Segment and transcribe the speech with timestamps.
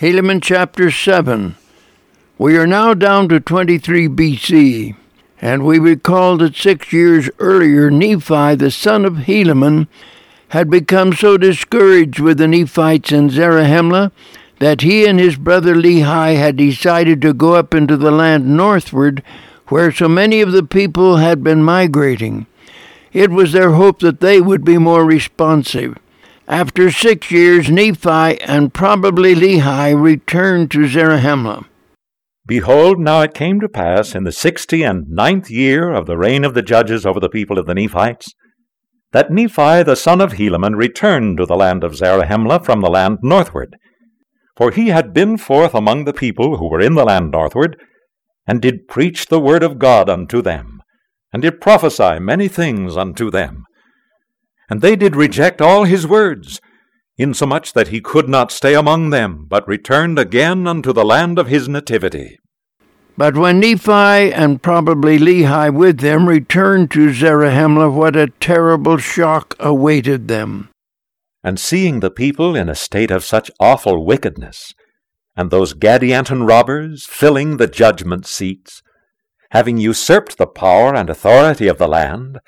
[0.00, 1.56] Helaman chapter 7.
[2.38, 4.94] We are now down to 23 BC,
[5.42, 9.88] and we recall that six years earlier Nephi, the son of Helaman,
[10.50, 14.12] had become so discouraged with the Nephites in Zarahemla
[14.60, 19.20] that he and his brother Lehi had decided to go up into the land northward,
[19.66, 22.46] where so many of the people had been migrating.
[23.12, 25.98] It was their hope that they would be more responsive.
[26.48, 31.66] After six years, Nephi and probably Lehi returned to Zarahemla.
[32.46, 36.46] Behold, now it came to pass in the sixty and ninth year of the reign
[36.46, 38.32] of the judges over the people of the Nephites,
[39.12, 43.18] that Nephi the son of Helaman returned to the land of Zarahemla from the land
[43.22, 43.76] northward.
[44.56, 47.76] For he had been forth among the people who were in the land northward,
[48.46, 50.80] and did preach the word of God unto them,
[51.30, 53.66] and did prophesy many things unto them.
[54.68, 56.60] And they did reject all his words,
[57.16, 61.48] insomuch that he could not stay among them, but returned again unto the land of
[61.48, 62.38] his nativity.
[63.16, 69.56] But when Nephi and probably Lehi with them returned to Zarahemla, what a terrible shock
[69.58, 70.68] awaited them.
[71.42, 74.72] And seeing the people in a state of such awful wickedness,
[75.36, 78.82] and those Gadianton robbers filling the judgment seats,
[79.50, 82.38] having usurped the power and authority of the land,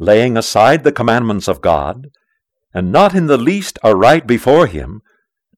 [0.00, 2.08] laying aside the commandments of God,
[2.72, 5.02] and not in the least aright before him,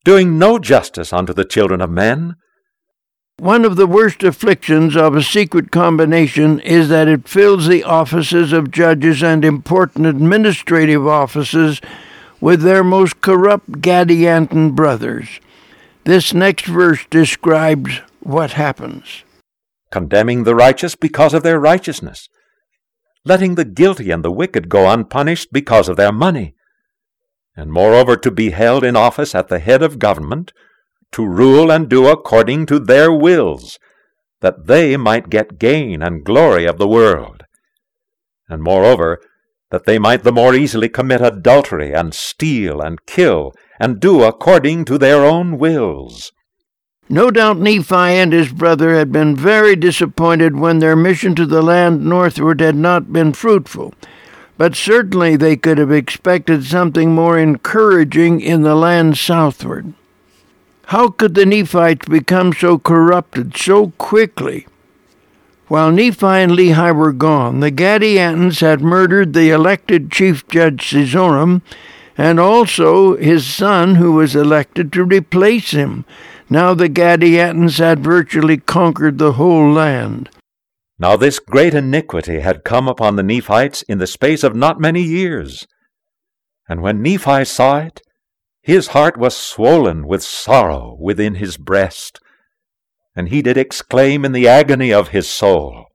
[0.05, 2.35] doing no justice unto the children of men.
[3.39, 8.53] One of the worst afflictions of a secret combination is that it fills the offices
[8.53, 11.81] of judges and important administrative offices
[12.41, 15.39] with their most corrupt Gadianton brothers.
[16.03, 19.23] This next verse describes what happens.
[19.93, 22.29] Condemning the righteous because of their righteousness,
[23.25, 26.55] letting the guilty and the wicked go unpunished because of their money,
[27.57, 30.53] and moreover to be held in office at the head of government,
[31.13, 33.79] to rule and do according to their wills,
[34.41, 37.45] that they might get gain and glory of the world,
[38.49, 39.21] and moreover,
[39.71, 44.85] that they might the more easily commit adultery, and steal, and kill, and do according
[44.85, 46.33] to their own wills.
[47.13, 51.61] No doubt Nephi and his brother had been very disappointed when their mission to the
[51.61, 53.93] land northward had not been fruitful,
[54.57, 59.93] but certainly they could have expected something more encouraging in the land southward.
[60.87, 64.67] How could the Nephites become so corrupted so quickly?
[65.69, 71.61] While Nephi and Lehi were gone, the Gadiantons had murdered the elected chief judge Cezoram
[72.17, 76.07] and also his son, who was elected to replace him.
[76.53, 80.29] Now the Gadiantons had virtually conquered the whole land.
[80.99, 85.01] Now this great iniquity had come upon the Nephites in the space of not many
[85.01, 85.67] years.
[86.69, 88.03] And when Nephi saw it,
[88.61, 92.21] his heart was swollen with sorrow within his breast,
[93.17, 95.87] and he did exclaim in the agony of his soul.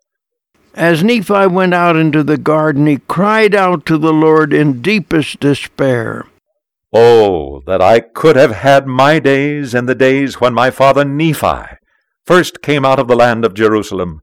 [0.73, 5.39] As Nephi went out into the garden, he cried out to the Lord in deepest
[5.39, 6.25] despair.
[6.93, 11.77] Oh, that I could have had my days in the days when my father Nephi
[12.25, 14.21] first came out of the land of Jerusalem,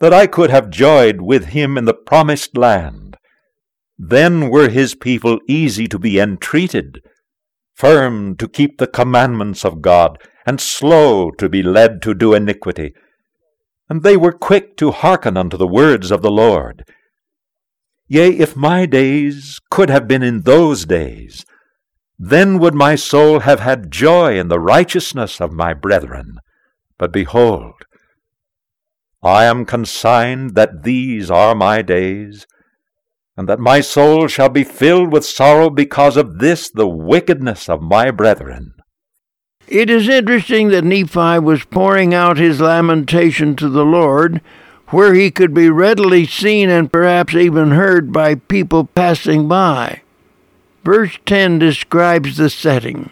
[0.00, 3.16] that I could have joyed with him in the promised land.
[3.98, 7.02] Then were his people easy to be entreated,
[7.74, 12.94] firm to keep the commandments of God, and slow to be led to do iniquity
[13.88, 16.84] and they were quick to hearken unto the words of the Lord.
[18.06, 21.44] Yea, if my days could have been in those days,
[22.18, 26.38] then would my soul have had joy in the righteousness of my brethren.
[26.98, 27.74] But behold,
[29.22, 32.46] I am consigned that these are my days,
[33.36, 37.80] and that my soul shall be filled with sorrow because of this the wickedness of
[37.80, 38.74] my brethren.
[39.68, 44.40] It is interesting that Nephi was pouring out his lamentation to the Lord,
[44.88, 50.02] where he could be readily seen and perhaps even heard by people passing by.
[50.84, 53.10] Verse 10 describes the setting.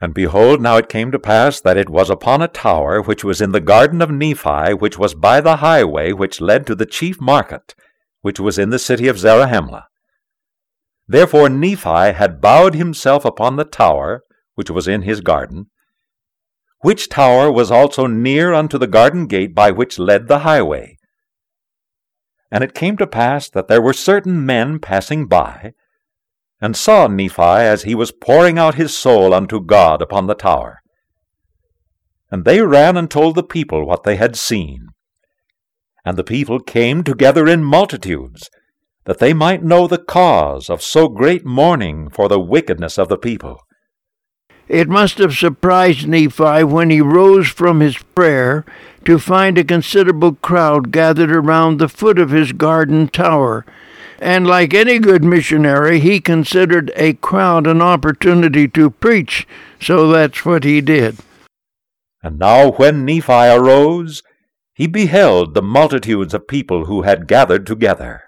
[0.00, 3.40] And behold, now it came to pass that it was upon a tower which was
[3.40, 7.20] in the garden of Nephi, which was by the highway which led to the chief
[7.20, 7.74] market,
[8.22, 9.84] which was in the city of Zarahemla.
[11.06, 15.66] Therefore Nephi had bowed himself upon the tower, which was in his garden,
[16.80, 20.96] which tower was also near unto the garden gate by which led the highway.
[22.50, 25.74] And it came to pass that there were certain men passing by,
[26.60, 30.82] and saw Nephi as he was pouring out his soul unto God upon the tower.
[32.30, 34.88] And they ran and told the people what they had seen.
[36.04, 38.50] And the people came together in multitudes,
[39.04, 43.18] that they might know the cause of so great mourning for the wickedness of the
[43.18, 43.60] people.
[44.68, 48.64] It must have surprised Nephi when he rose from his prayer
[49.04, 53.66] to find a considerable crowd gathered around the foot of his garden tower.
[54.20, 59.48] And like any good missionary, he considered a crowd an opportunity to preach,
[59.80, 61.16] so that's what he did.
[62.22, 64.22] And now when Nephi arose,
[64.74, 68.24] he beheld the multitudes of people who had gathered together.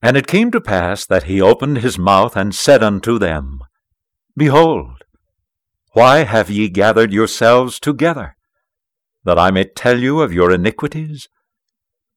[0.00, 3.60] And it came to pass that he opened his mouth and said unto them,
[4.36, 5.04] Behold,
[5.92, 8.36] why have ye gathered yourselves together?
[9.24, 11.28] That I may tell you of your iniquities?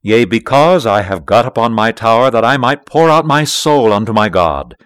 [0.08, 3.92] Yea, because I have got upon my tower that I might pour out my soul
[3.92, 4.78] unto my God,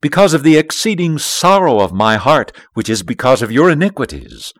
[0.00, 4.52] because of the exceeding sorrow of my heart, which is because of your iniquities.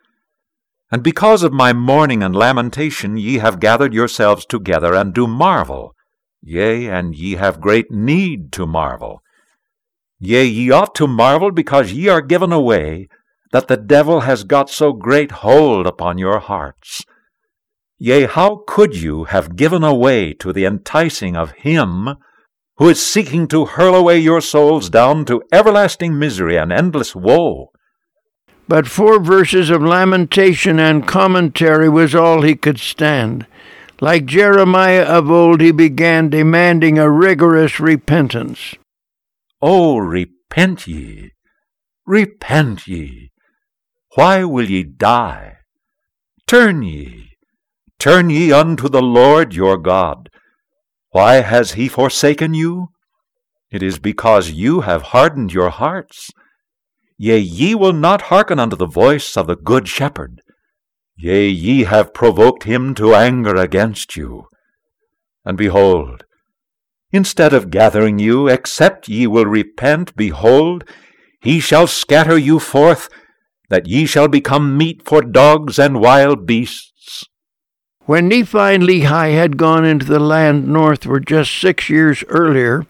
[0.90, 5.94] And because of my mourning and lamentation ye have gathered yourselves together, and do marvel.
[6.42, 9.22] Yea, and ye have great need to marvel.
[10.18, 13.06] Yea, ye ought to marvel because ye are given away,
[13.52, 17.04] that the devil has got so great hold upon your hearts.
[18.04, 22.08] Yea, how could you have given away to the enticing of him
[22.76, 27.70] who is seeking to hurl away your souls down to everlasting misery and endless woe?
[28.66, 33.46] But four verses of lamentation and commentary was all he could stand.
[34.00, 38.74] Like Jeremiah of old, he began demanding a rigorous repentance.
[39.60, 41.30] Oh, repent ye!
[42.04, 43.30] Repent ye!
[44.16, 45.58] Why will ye die?
[46.48, 47.31] Turn ye,
[48.02, 50.28] turn ye unto the Lord your God.
[51.10, 52.88] Why has he forsaken you?
[53.70, 56.30] It is because you have hardened your hearts.
[57.16, 60.42] Yea, ye will not hearken unto the voice of the Good Shepherd.
[61.16, 64.48] Yea, ye have provoked him to anger against you.
[65.44, 66.24] And behold,
[67.12, 70.82] instead of gathering you, except ye will repent, behold,
[71.40, 73.08] he shall scatter you forth
[73.68, 76.91] that ye shall become meat for dogs and wild beasts.
[78.12, 82.84] When Nephi and Lehi had gone into the land northward just six years earlier,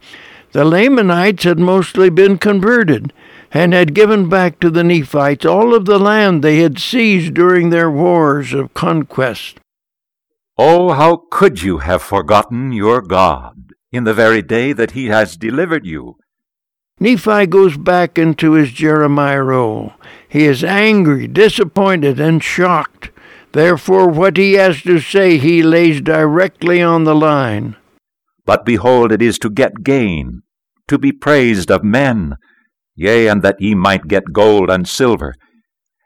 [0.51, 3.13] the Lamanites had mostly been converted
[3.49, 7.69] and had given back to the Nephites all of the land they had seized during
[7.69, 9.61] their wars of conquest.
[10.57, 15.37] Oh, how could you have forgotten your God in the very day that he has
[15.37, 16.17] delivered you?
[16.99, 19.93] Nephi goes back into his Jeremiah role.
[20.27, 23.12] He is angry, disappointed, and shocked.
[23.53, 27.77] Therefore, what he has to say he lays directly on the line.
[28.45, 30.41] But behold, it is to get gain,
[30.87, 32.35] to be praised of men,
[32.95, 35.35] yea, and that ye might get gold and silver.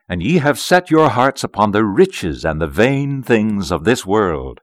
[0.08, 4.06] And ye have set your hearts upon the riches and the vain things of this
[4.06, 4.62] world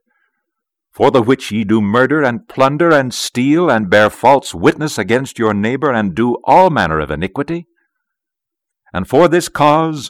[0.95, 5.37] for the which ye do murder and plunder and steal and bear false witness against
[5.37, 7.67] your neighbor and do all manner of iniquity?
[8.93, 10.09] And for this cause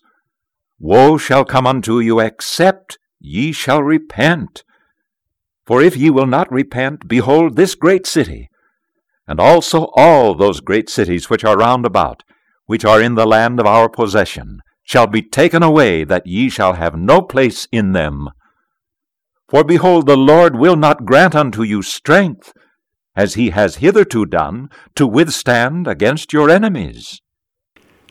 [0.80, 4.64] woe shall come unto you, except ye shall repent.
[5.66, 8.50] For if ye will not repent, behold, this great city,
[9.28, 12.24] and also all those great cities which are round about,
[12.66, 16.74] which are in the land of our possession, shall be taken away, that ye shall
[16.74, 18.30] have no place in them.
[19.50, 22.54] For behold, the Lord will not grant unto you strength,
[23.16, 27.22] as he has hitherto done, to withstand against your enemies.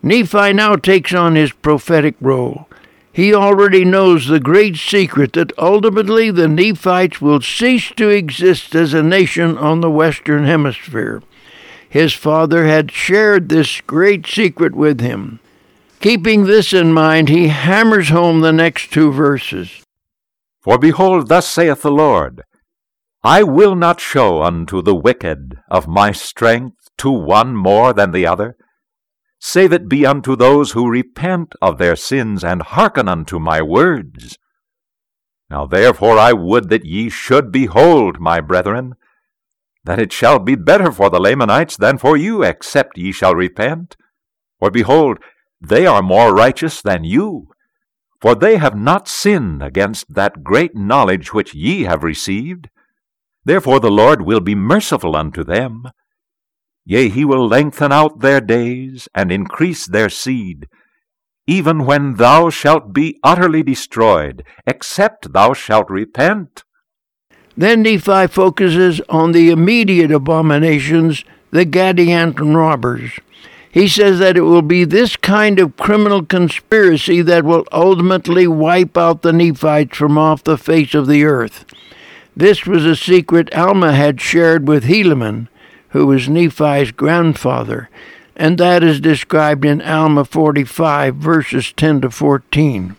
[0.05, 2.69] Nephi now takes on his prophetic role.
[3.11, 8.93] He already knows the great secret that ultimately the Nephites will cease to exist as
[8.93, 11.23] a nation on the Western Hemisphere.
[11.89, 15.41] His father had shared this great secret with him.
[16.01, 19.83] Keeping this in mind, he hammers home the next two verses.
[20.61, 22.43] For behold, thus saith the Lord,
[23.23, 28.27] I will not show unto the wicked of my strength to one more than the
[28.27, 28.59] other,
[29.47, 34.39] save it be unto those who repent of their sins and hearken unto my words.
[35.51, 38.95] Now therefore I would that ye should behold, my brethren,
[39.85, 43.97] that it shall be better for the Lamanites than for you, except ye shall repent.
[44.59, 45.19] For behold,
[45.61, 47.49] they are more righteous than you.
[48.23, 52.71] For they have not sinned against that great knowledge which ye have received.
[53.45, 55.91] Therefore the Lord will be merciful unto them.
[56.87, 60.69] Yea, he will lengthen out their days, and increase their seed,
[61.47, 66.63] even when thou shalt be utterly destroyed, except thou shalt repent.
[67.57, 73.13] Then Nephi focuses on the immediate abominations, the Gadianton robbers.
[73.71, 78.97] He says that it will be this kind of criminal conspiracy that will ultimately wipe
[78.97, 81.65] out the Nephites from off the face of the earth.
[82.37, 85.49] This was a secret Alma had shared with Helaman,
[85.95, 87.89] who was Nephi's grandfather.
[88.37, 92.97] and that is described in Alma 45, verses 10 to 14.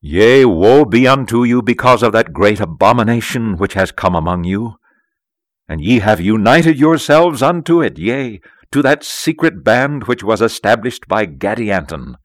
[0.00, 4.74] Yea, woe be unto you because of that great abomination which has come among you.
[5.68, 8.40] And ye have united yourselves unto it, yea,
[8.72, 12.16] to that secret band which was established by Gadianton.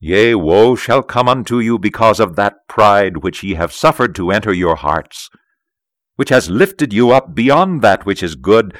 [0.00, 4.30] Yea, woe shall come unto you because of that pride which ye have suffered to
[4.30, 5.28] enter your hearts,
[6.16, 8.74] which has lifted you up beyond that which is good,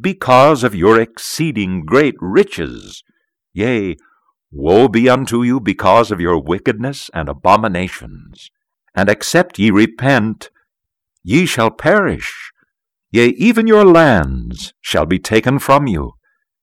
[0.00, 3.02] because of your exceeding great riches.
[3.52, 3.96] Yea,
[4.50, 8.50] woe be unto you because of your wickedness and abominations.
[8.94, 10.50] And except ye repent,
[11.22, 12.52] ye shall perish.
[13.10, 16.12] Yea, even your lands shall be taken from you,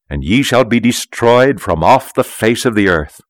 [0.10, 3.22] and ye shall be destroyed from off the face of the earth.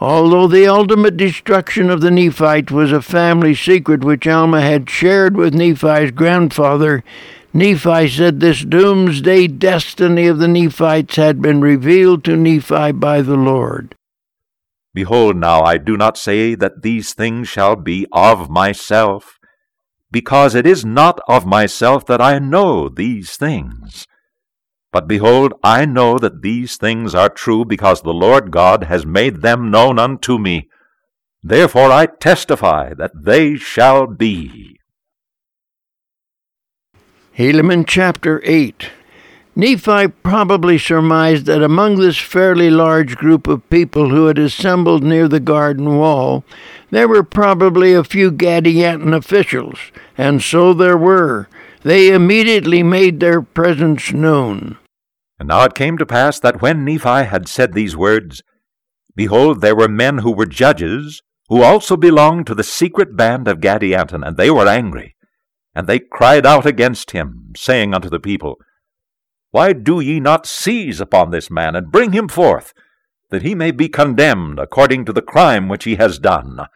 [0.00, 5.36] Although the ultimate destruction of the Nephites was a family secret which Alma had shared
[5.36, 7.02] with Nephi's grandfather,
[7.52, 13.36] Nephi said this doomsday destiny of the Nephites had been revealed to Nephi by the
[13.36, 13.94] Lord.
[14.94, 19.38] Behold, now I do not say that these things shall be of myself,
[20.10, 24.06] because it is not of myself that I know these things.
[24.90, 29.42] But behold, I know that these things are true because the Lord God has made
[29.42, 30.68] them known unto me.
[31.42, 34.77] Therefore I testify that they shall be.
[37.38, 38.90] Helaman chapter 8
[39.54, 45.28] Nephi probably surmised that among this fairly large group of people who had assembled near
[45.28, 46.42] the garden wall,
[46.90, 49.78] there were probably a few Gadianton officials,
[50.16, 51.48] and so there were,
[51.84, 54.76] they immediately made their presence known.
[55.38, 58.42] And now it came to pass that when Nephi had said these words,
[59.14, 63.60] behold, there were men who were judges, who also belonged to the secret band of
[63.60, 65.14] Gadianton, and they were angry.
[65.78, 68.56] And they cried out against him, saying unto the people,
[69.52, 72.72] Why do ye not seize upon this man, and bring him forth,
[73.30, 76.66] that he may be condemned according to the crime which he has done?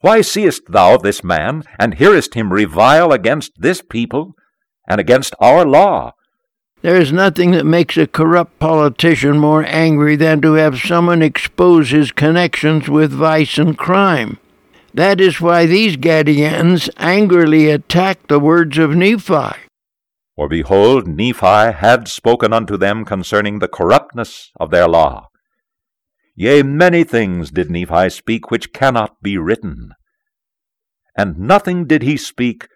[0.00, 4.32] Why seest thou this man, and hearest him revile against this people,
[4.88, 6.14] and against our law?
[6.80, 11.90] There is nothing that makes a corrupt politician more angry than to have someone expose
[11.90, 14.38] his connections with vice and crime.
[14.98, 19.54] That is why these Gadians angrily attacked the words of Nephi.
[20.34, 25.28] For behold, Nephi had spoken unto them concerning the corruptness of their law.
[26.34, 29.92] Yea, many things did Nephi speak which cannot be written.
[31.16, 32.66] And nothing did he speak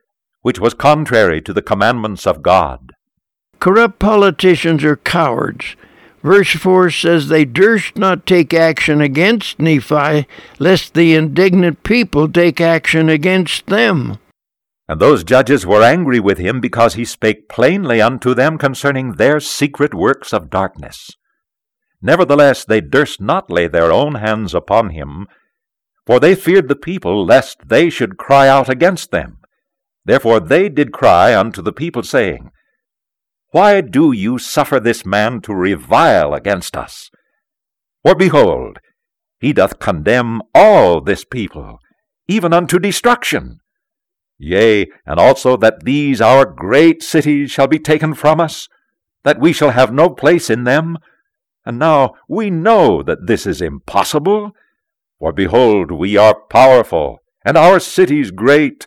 [0.42, 2.92] which was contrary to the commandments of God.
[3.58, 5.74] Corrupt politicians are cowards.
[6.22, 10.26] Verse 4 says they durst not take action against Nephi,
[10.58, 14.18] lest the indignant people take action against them.
[14.88, 19.40] And those judges were angry with him because he spake plainly unto them concerning their
[19.40, 21.10] secret works of darkness.
[22.00, 25.26] Nevertheless, they durst not lay their own hands upon him,
[26.04, 29.38] for they feared the people lest they should cry out against them.
[30.04, 32.50] Therefore they did cry unto the people, saying,
[33.52, 37.10] Why do you suffer this man to revile against us?
[38.02, 38.78] For behold,
[39.38, 41.78] he doth condemn all this people,
[42.26, 43.58] even unto destruction.
[44.38, 48.68] Yea, and also that these our great cities shall be taken from us,
[49.22, 50.96] that we shall have no place in them.
[51.66, 54.52] And now we know that this is impossible.
[55.18, 58.86] For behold, we are powerful, and our cities great.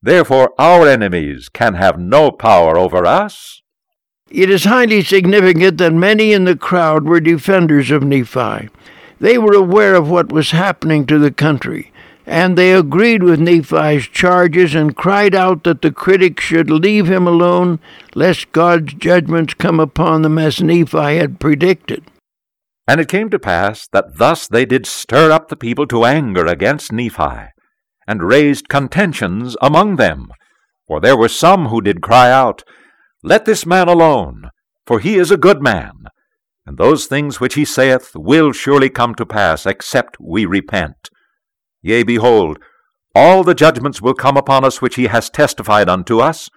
[0.00, 3.62] Therefore our enemies can have no power over us.
[4.30, 8.68] It is highly significant that many in the crowd were defenders of Nephi.
[9.18, 11.92] They were aware of what was happening to the country,
[12.26, 17.26] and they agreed with Nephi's charges and cried out that the critics should leave him
[17.26, 17.80] alone,
[18.14, 22.04] lest God's judgments come upon them as Nephi had predicted.
[22.86, 26.46] And it came to pass that thus they did stir up the people to anger
[26.46, 27.48] against Nephi,
[28.06, 30.28] and raised contentions among them.
[30.86, 32.62] For there were some who did cry out,
[33.22, 34.50] Let this man alone,
[34.86, 35.92] for he is a good man,
[36.64, 41.10] and those things which he saith will surely come to pass, except we repent.
[41.82, 42.58] Yea, behold,
[43.14, 46.48] all the judgments will come upon us which he has testified unto us.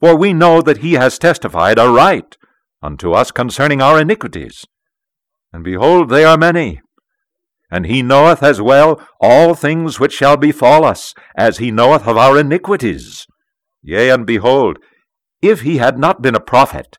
[0.00, 2.36] For we know that he has testified aright
[2.82, 4.64] unto us concerning our iniquities.
[5.52, 6.80] And behold, they are many.
[7.70, 12.16] And he knoweth as well all things which shall befall us, as he knoweth of
[12.16, 13.26] our iniquities.
[13.82, 14.78] Yea, and behold,
[15.42, 16.98] if he had not been a prophet,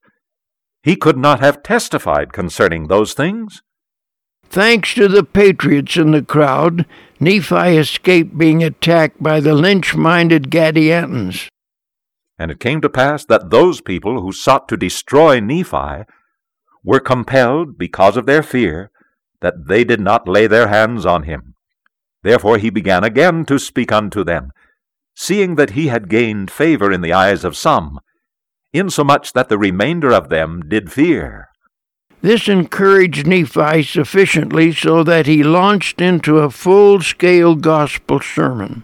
[0.84, 3.62] he could not have testified concerning those things.
[4.50, 6.86] Thanks to the patriots in the crowd,
[7.20, 11.50] Nephi escaped being attacked by the lynch minded Gadiantons.
[12.40, 16.06] And it came to pass that those people who sought to destroy Nephi
[16.84, 18.92] were compelled, because of their fear,
[19.42, 21.56] that they did not lay their hands on him.
[22.24, 24.52] Therefore he began again to speak unto them,
[25.16, 28.00] seeing that he had gained favor in the eyes of some,
[28.74, 31.50] insomuch that the remainder of them did fear.
[32.22, 38.84] This encouraged Nephi sufficiently so that he launched into a full scale gospel sermon.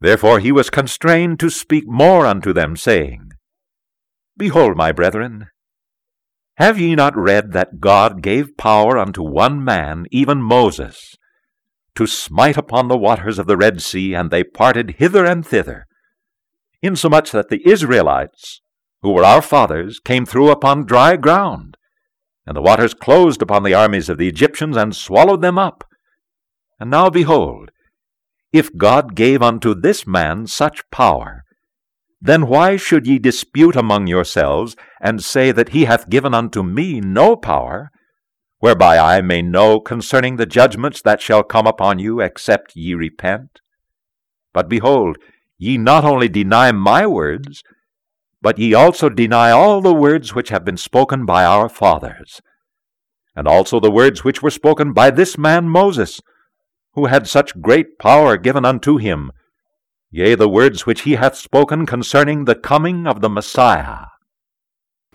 [0.00, 3.30] Therefore he was constrained to speak more unto them, saying,
[4.36, 5.48] Behold, my brethren,
[6.56, 11.16] have ye not read that God gave power unto one man, even Moses,
[11.96, 15.86] to smite upon the waters of the Red Sea, and they parted hither and thither,
[16.82, 18.60] insomuch that the Israelites,
[19.04, 21.76] who were our fathers, came through upon dry ground?
[22.46, 25.84] And the waters closed upon the armies of the Egyptians and swallowed them up.
[26.80, 27.70] And now behold,
[28.50, 31.44] if God gave unto this man such power,
[32.18, 36.98] then why should ye dispute among yourselves, and say that he hath given unto me
[36.98, 37.90] no power,
[38.60, 43.60] whereby I may know concerning the judgments that shall come upon you, except ye repent?
[44.54, 45.18] But behold,
[45.58, 47.62] ye not only deny my words,
[48.44, 52.42] but ye also deny all the words which have been spoken by our fathers,
[53.34, 56.20] and also the words which were spoken by this man Moses,
[56.92, 59.32] who had such great power given unto him,
[60.10, 64.08] yea, the words which he hath spoken concerning the coming of the Messiah.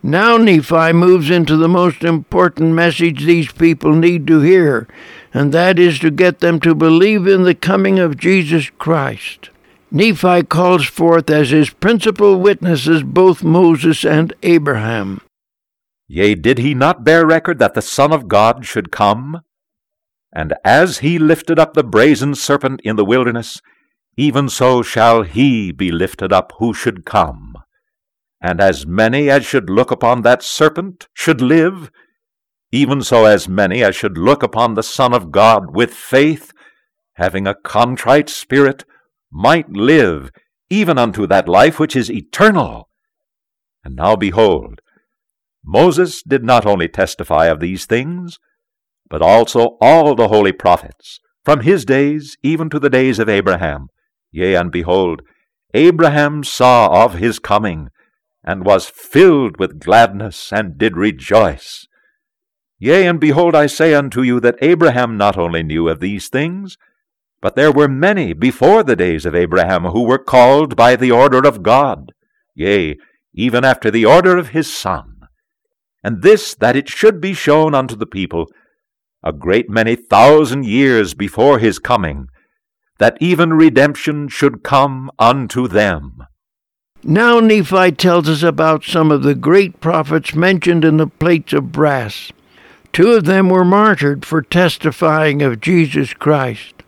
[0.01, 4.87] Now Nephi moves into the most important message these people need to hear,
[5.35, 9.51] and that is to get them to believe in the coming of Jesus Christ.
[9.91, 15.21] Nephi calls forth as his principal witnesses both Moses and Abraham.
[16.07, 19.41] Yea, did he not bear record that the Son of God should come?
[20.33, 23.61] And as he lifted up the brazen serpent in the wilderness,
[24.15, 27.55] even so shall he be lifted up who should come.
[28.41, 31.89] And as many as should look upon that serpent should live,
[32.71, 36.53] even so as many as should look upon the Son of God with faith,
[37.13, 38.85] having a contrite spirit,
[39.31, 40.31] might live
[40.69, 42.89] even unto that life which is eternal.
[43.83, 44.81] And now behold,
[45.63, 48.39] Moses did not only testify of these things,
[49.09, 53.89] but also all the holy prophets, from his days even to the days of Abraham.
[54.31, 55.21] Yea, and behold,
[55.73, 57.89] Abraham saw of his coming,
[58.43, 61.87] and was filled with gladness, and did rejoice.
[62.77, 66.77] Yea, and behold, I say unto you that Abraham not only knew of these things,
[67.41, 71.47] but there were many before the days of Abraham who were called by the order
[71.47, 72.11] of God,
[72.55, 72.97] yea,
[73.33, 75.21] even after the order of his Son.
[76.03, 78.47] And this that it should be shown unto the people,
[79.23, 82.27] a great many thousand years before his coming,
[82.99, 86.23] that even redemption should come unto them.
[87.03, 91.71] Now Nephi tells us about some of the great prophets mentioned in the plates of
[91.71, 92.31] brass.
[92.91, 96.78] Two of them were martyred for testifying of Jesus Christ.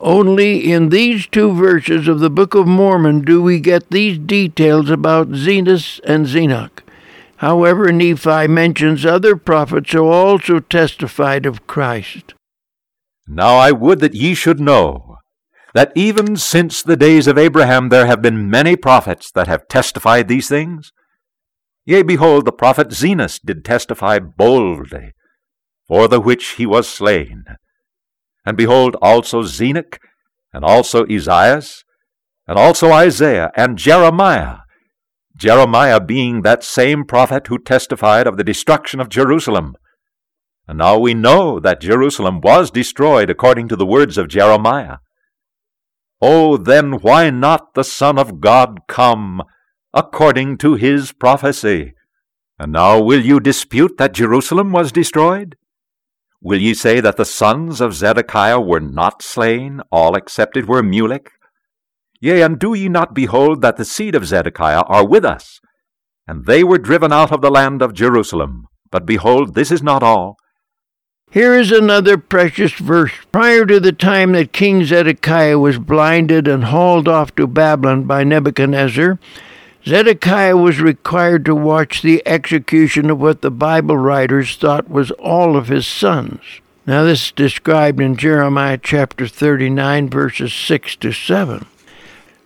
[0.00, 4.88] Only in these two verses of the Book of Mormon do we get these details
[4.88, 6.82] about Zenos and Zenock.
[7.36, 12.32] However, Nephi mentions other prophets who also testified of Christ.
[13.26, 15.18] Now I would that ye should know
[15.74, 20.28] that even since the days of Abraham there have been many prophets that have testified
[20.28, 20.92] these things.
[21.84, 25.12] Yea, behold, the prophet Zenos did testify boldly,
[25.86, 27.44] for the which he was slain.
[28.44, 29.98] And behold, also Zenock,
[30.52, 31.84] and also Esaias,
[32.46, 34.58] and also Isaiah, and Jeremiah,
[35.36, 39.74] Jeremiah being that same prophet who testified of the destruction of Jerusalem.
[40.68, 44.98] And now we know that Jerusalem was destroyed according to the words of Jeremiah.
[46.20, 49.42] Oh, then why not the Son of God come
[49.94, 51.94] according to his prophecy?
[52.58, 55.56] And now will you dispute that Jerusalem was destroyed?
[56.42, 60.82] Will ye say that the sons of Zedekiah were not slain, all except it were
[60.82, 61.28] Mulek?
[62.20, 65.60] Yea, and do ye not behold that the seed of Zedekiah are with us?
[66.26, 68.66] And they were driven out of the land of Jerusalem.
[68.90, 70.36] But behold, this is not all.
[71.30, 73.12] Here is another precious verse.
[73.30, 78.24] Prior to the time that King Zedekiah was blinded and hauled off to Babylon by
[78.24, 79.18] Nebuchadnezzar,
[79.86, 85.56] Zedekiah was required to watch the execution of what the Bible writers thought was all
[85.56, 86.40] of his sons.
[86.86, 91.64] Now, this is described in Jeremiah chapter 39, verses 6 to 7.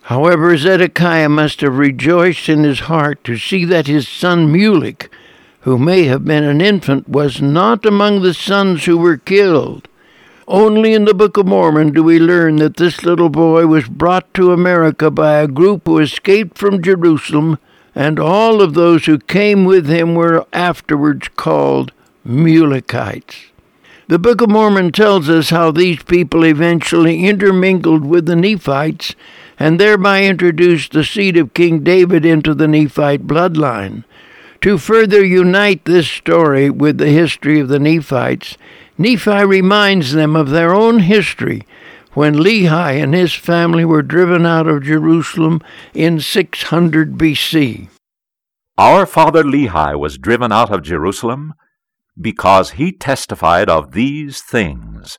[0.02, 5.08] However, Zedekiah must have rejoiced in his heart to see that his son Mulek,
[5.60, 9.88] who may have been an infant, was not among the sons who were killed.
[10.46, 14.32] Only in the Book of Mormon do we learn that this little boy was brought
[14.34, 17.58] to America by a group who escaped from Jerusalem,
[17.94, 21.92] and all of those who came with him were afterwards called
[22.26, 23.46] Mulekites.
[24.08, 29.14] The Book of Mormon tells us how these people eventually intermingled with the Nephites
[29.58, 34.04] and thereby introduced the seed of King David into the Nephite bloodline.
[34.60, 38.58] To further unite this story with the history of the Nephites,
[38.96, 41.66] Nephi reminds them of their own history
[42.12, 45.60] when Lehi and his family were driven out of Jerusalem
[45.92, 47.88] in 600 BC.
[48.78, 51.54] Our father Lehi was driven out of Jerusalem
[52.20, 55.18] because he testified of these things.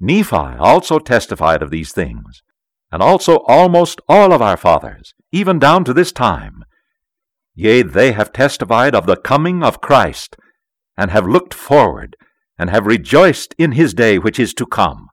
[0.00, 2.42] Nephi also testified of these things,
[2.90, 6.64] and also almost all of our fathers, even down to this time.
[7.54, 10.36] Yea, they have testified of the coming of Christ,
[10.96, 12.16] and have looked forward,
[12.58, 15.08] and have rejoiced in his day which is to come.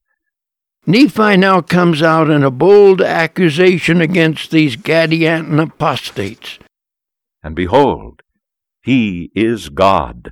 [0.85, 6.57] Nephi now comes out in a bold accusation against these Gadianton apostates.
[7.43, 8.21] And behold,
[8.83, 10.31] he is God,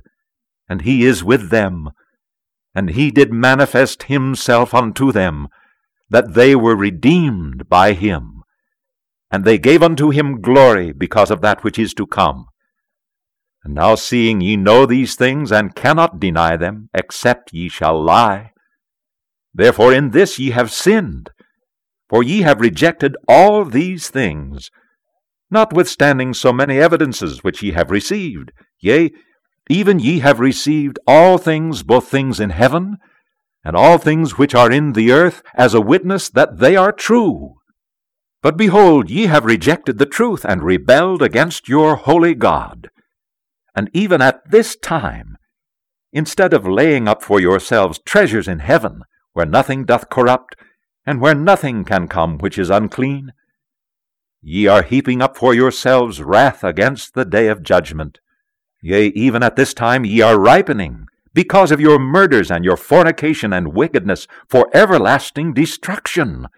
[0.68, 1.90] and he is with them,
[2.74, 5.48] and he did manifest himself unto them,
[6.08, 8.42] that they were redeemed by him,
[9.30, 12.46] and they gave unto him glory because of that which is to come.
[13.62, 18.52] And now seeing ye know these things, and cannot deny them, except ye shall lie,
[19.52, 21.30] Therefore in this ye have sinned,
[22.08, 24.70] for ye have rejected all these things,
[25.50, 28.52] notwithstanding so many evidences which ye have received.
[28.80, 29.10] Yea,
[29.68, 32.96] even ye have received all things, both things in heaven,
[33.64, 37.56] and all things which are in the earth, as a witness that they are true.
[38.42, 42.88] But behold, ye have rejected the truth, and rebelled against your holy God.
[43.80, 45.38] And even at this time,
[46.12, 50.54] instead of laying up for yourselves treasures in heaven, where nothing doth corrupt,
[51.06, 53.32] and where nothing can come which is unclean.
[54.42, 58.20] Ye are heaping up for yourselves wrath against the day of judgment.
[58.82, 63.50] Yea, even at this time ye are ripening, because of your murders and your fornication
[63.50, 66.48] and wickedness, for everlasting destruction.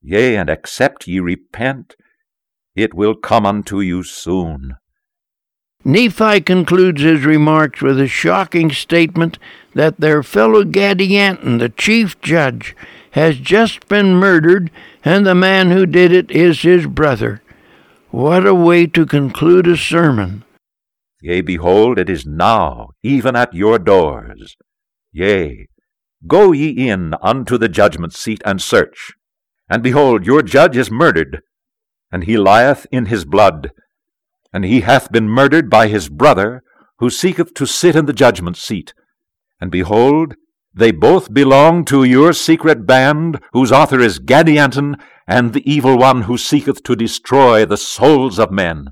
[0.00, 1.94] Yea, and except ye repent,
[2.74, 4.76] it will come unto you soon.
[5.84, 9.38] Nephi concludes his remarks with a shocking statement
[9.74, 12.76] that their fellow Gadianton, the chief judge,
[13.12, 14.70] has just been murdered,
[15.04, 17.42] and the man who did it is his brother.
[18.10, 20.44] What a way to conclude a sermon!
[21.20, 24.56] Yea, behold, it is now, even at your doors.
[25.12, 25.66] Yea,
[26.26, 29.12] go ye in unto the judgment seat and search.
[29.68, 31.40] And behold, your judge is murdered,
[32.10, 33.72] and he lieth in his blood
[34.52, 36.62] and he hath been murdered by his brother,
[36.98, 38.94] who seeketh to sit in the judgment seat.
[39.60, 40.34] And behold,
[40.74, 46.22] they both belong to your secret band, whose author is Gadianton, and the evil one
[46.22, 48.88] who seeketh to destroy the souls of men.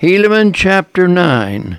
[0.00, 1.78] Helaman chapter 9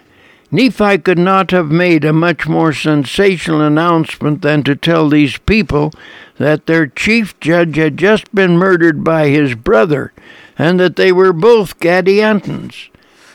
[0.53, 5.91] Nephi could not have made a much more sensational announcement than to tell these people
[6.37, 10.13] that their chief judge had just been murdered by his brother,
[10.55, 12.89] and that they were both Gadiantons.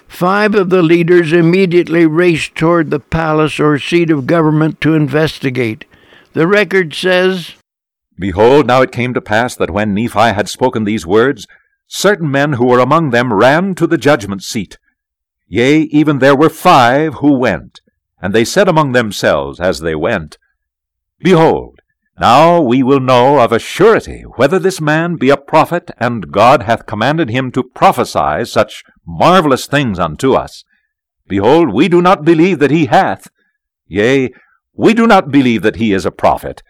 [0.07, 5.87] Five of the leaders immediately raced toward the palace or seat of government to investigate.
[6.35, 7.54] The record says,
[8.16, 11.48] Behold, now it came to pass that when Nephi had spoken these words,
[11.88, 14.78] certain men who were among them ran to the judgment seat
[15.48, 17.80] Yea, even there were five who went,
[18.20, 20.37] and they said among themselves as they went,
[21.20, 21.80] Behold,
[22.20, 26.64] now we will know of a surety whether this man be a prophet, and God
[26.64, 30.64] hath commanded him to prophesy such marvelous things unto us.
[31.26, 33.28] Behold, we do not believe that he hath.
[33.87, 34.30] Yea,
[34.74, 36.62] we do not believe that he is a prophet.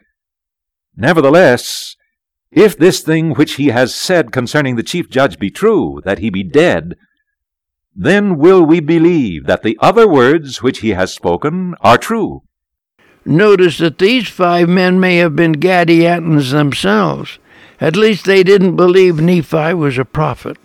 [0.96, 1.96] Nevertheless,
[2.50, 6.30] if this thing which he has said concerning the chief judge be true, that he
[6.30, 6.94] be dead,
[8.00, 12.42] then will we believe that the other words which he has spoken are true.
[13.24, 17.40] Notice that these five men may have been Gadiantons themselves.
[17.80, 20.58] At least they didn't believe Nephi was a prophet.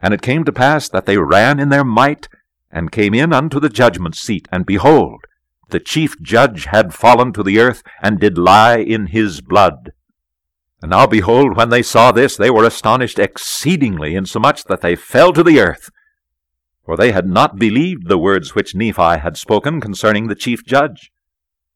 [0.00, 2.26] And it came to pass that they ran in their might,
[2.70, 5.20] and came in unto the judgment seat, and behold,
[5.68, 9.92] the chief judge had fallen to the earth, and did lie in his blood.
[10.80, 15.34] And now behold, when they saw this, they were astonished exceedingly, insomuch that they fell
[15.34, 15.90] to the earth,
[16.86, 21.10] for they had not believed the words which Nephi had spoken concerning the chief judge.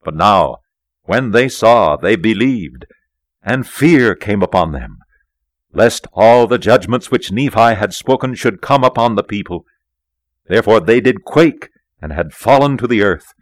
[0.03, 0.59] But now,
[1.03, 2.85] when they saw, they believed,
[3.43, 4.99] and fear came upon them,
[5.73, 9.65] lest all the judgments which Nephi had spoken should come upon the people.
[10.47, 11.69] Therefore they did quake,
[12.01, 13.33] and had fallen to the earth.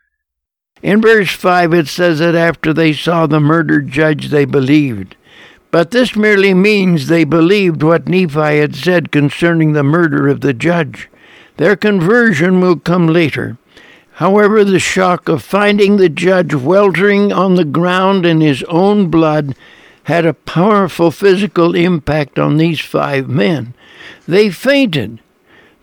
[0.81, 5.15] In verse 5 it says that after they saw the murdered judge, they believed.
[5.71, 10.53] But this merely means they believed what Nephi had said concerning the murder of the
[10.53, 11.09] judge.
[11.59, 13.57] Their conversion will come later.
[14.13, 19.57] However, the shock of finding the judge weltering on the ground in his own blood
[20.03, 23.73] had a powerful physical impact on these five men.
[24.25, 25.19] They fainted.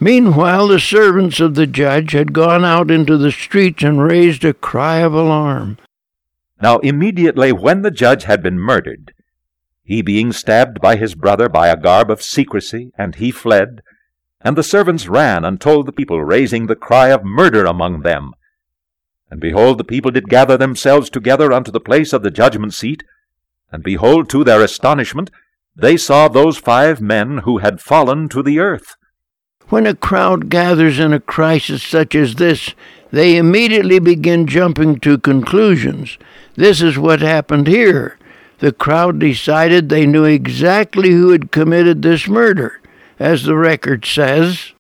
[0.01, 4.55] Meanwhile, the servants of the judge had gone out into the streets and raised a
[4.55, 5.77] cry of alarm.
[6.63, 9.13] Now, immediately when the judge had been murdered,
[9.85, 13.83] he being stabbed by his brother by a garb of secrecy, and he fled,
[14.41, 18.33] and the servants ran and told the people, raising the cry of murder among them.
[19.31, 23.03] And behold, the people did gather themselves together unto the place of the judgment seat,
[23.73, 25.31] and behold, to their astonishment,
[25.75, 28.97] they saw those five men who had fallen to the earth.
[29.69, 32.73] When a crowd gathers in a crisis such as this,
[33.11, 36.19] they immediately begin jumping to conclusions.
[36.55, 38.17] This is what happened here.
[38.59, 42.81] The crowd decided they knew exactly who had committed this murder
[43.19, 44.73] as the record says.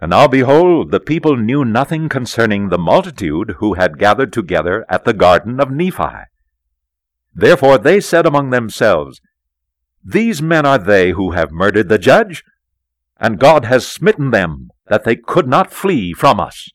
[0.00, 5.04] And now behold, the people knew nothing concerning the multitude who had gathered together at
[5.04, 6.24] the garden of Nephi.
[7.34, 9.20] Therefore they said among themselves,
[10.04, 12.42] These men are they who have murdered the judge,
[13.20, 16.68] and God has smitten them, that they could not flee from us.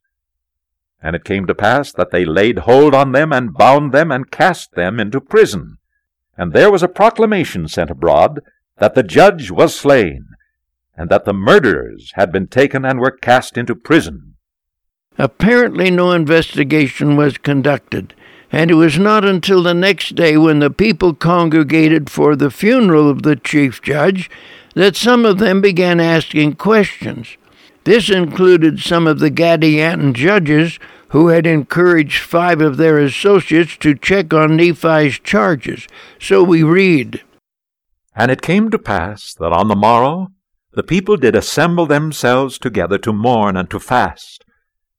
[1.02, 4.32] And it came to pass that they laid hold on them, and bound them, and
[4.32, 5.78] cast them into prison.
[6.38, 8.40] And there was a proclamation sent abroad,
[8.78, 10.28] that the judge was slain,
[10.98, 14.34] and that the murderers had been taken and were cast into prison.
[15.18, 18.14] Apparently, no investigation was conducted,
[18.52, 23.10] and it was not until the next day, when the people congregated for the funeral
[23.10, 24.30] of the chief judge,
[24.74, 27.38] that some of them began asking questions.
[27.84, 30.78] This included some of the Gadianton judges
[31.10, 35.88] who had encouraged five of their associates to check on Nephi's charges.
[36.20, 37.22] So we read
[38.16, 40.32] And it came to pass that on the morrow
[40.78, 44.46] the people did assemble themselves together to mourn and to fast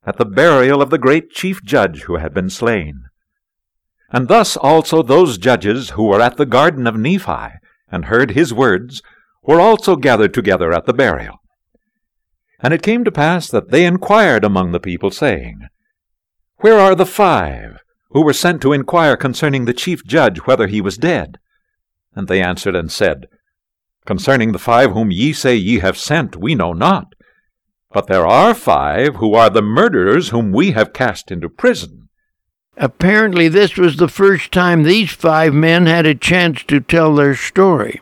[0.04, 3.04] at the burial of the great chief judge who had been slain.
[4.10, 7.60] And thus also those judges who were at the garden of Nephi
[7.92, 9.02] and heard his words
[9.44, 11.36] were also gathered together at the burial.
[12.58, 15.60] And it came to pass that they inquired among the people, saying,
[16.56, 17.78] Where are the five
[18.10, 21.38] who were sent to inquire concerning the chief judge whether he was dead?
[22.16, 23.26] And they answered and said,
[24.08, 27.14] Concerning the five whom ye say ye have sent, we know not.
[27.92, 32.08] But there are five who are the murderers whom we have cast into prison.
[32.78, 37.34] Apparently, this was the first time these five men had a chance to tell their
[37.34, 38.00] story.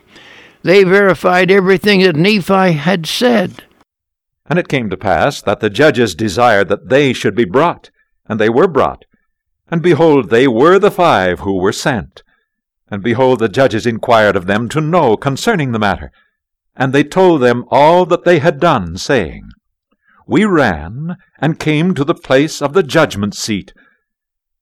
[0.63, 3.65] They verified everything that Nephi had said.
[4.45, 7.89] And it came to pass that the judges desired that they should be brought,
[8.29, 9.03] and they were brought.
[9.69, 12.23] And behold, they were the five who were sent.
[12.89, 16.11] And behold, the judges inquired of them to know concerning the matter.
[16.75, 19.49] And they told them all that they had done, saying,
[20.25, 23.73] We ran and came to the place of the judgment seat.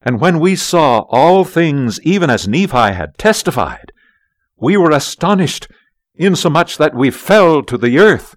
[0.02, 3.92] And when we saw all things even as Nephi had testified,
[4.58, 5.68] we were astonished,
[6.16, 8.36] insomuch that we fell to the earth.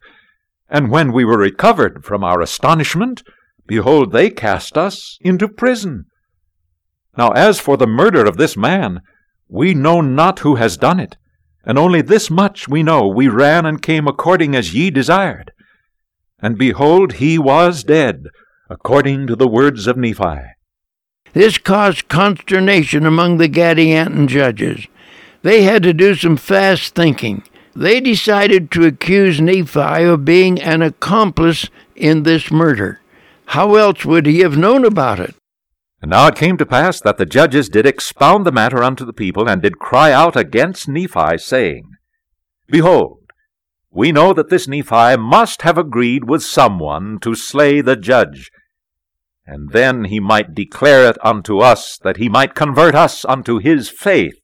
[0.68, 3.22] And when we were recovered from our astonishment,
[3.66, 6.06] behold, they cast us into prison.
[7.16, 9.00] Now as for the murder of this man,
[9.48, 11.16] we know not who has done it,
[11.64, 15.52] and only this much we know we ran and came according as ye desired.
[16.40, 18.28] And behold, he was dead,
[18.70, 20.40] according to the words of Nephi.
[21.32, 24.86] This caused consternation among the Gadianton judges.
[25.42, 27.42] They had to do some fast thinking.
[27.74, 33.00] They decided to accuse Nephi of being an accomplice in this murder.
[33.46, 35.34] How else would he have known about it?
[36.00, 39.12] And now it came to pass that the judges did expound the matter unto the
[39.12, 41.90] people, and did cry out against Nephi, saying,
[42.68, 43.18] Behold,
[43.90, 48.50] we know that this Nephi must have agreed with someone to slay the judge,
[49.46, 53.88] and then he might declare it unto us, that he might convert us unto his
[53.88, 54.38] faith,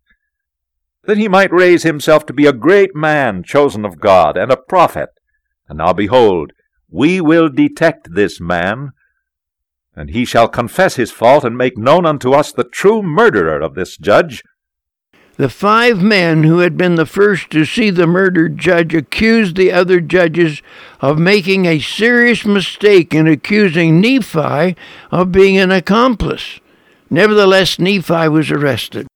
[1.04, 4.56] that he might raise himself to be a great man, chosen of God, and a
[4.56, 5.10] prophet.
[5.68, 6.52] And now behold,
[6.88, 8.90] we will detect this man,
[9.96, 13.74] and he shall confess his fault and make known unto us the true murderer of
[13.74, 14.42] this judge.
[15.37, 19.72] The five men who had been the first to see the murdered judge accused the
[19.72, 20.62] other judges
[21.00, 24.76] of making a serious mistake in accusing Nephi
[25.11, 26.61] of being an accomplice.
[27.11, 29.09] Nevertheless, Nephi was arrested.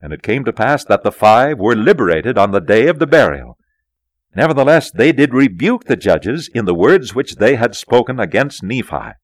[0.00, 3.06] And it came to pass that the five were liberated on the day of the
[3.06, 3.58] burial.
[4.34, 9.14] Nevertheless, they did rebuke the judges in the words which they had spoken against Nephi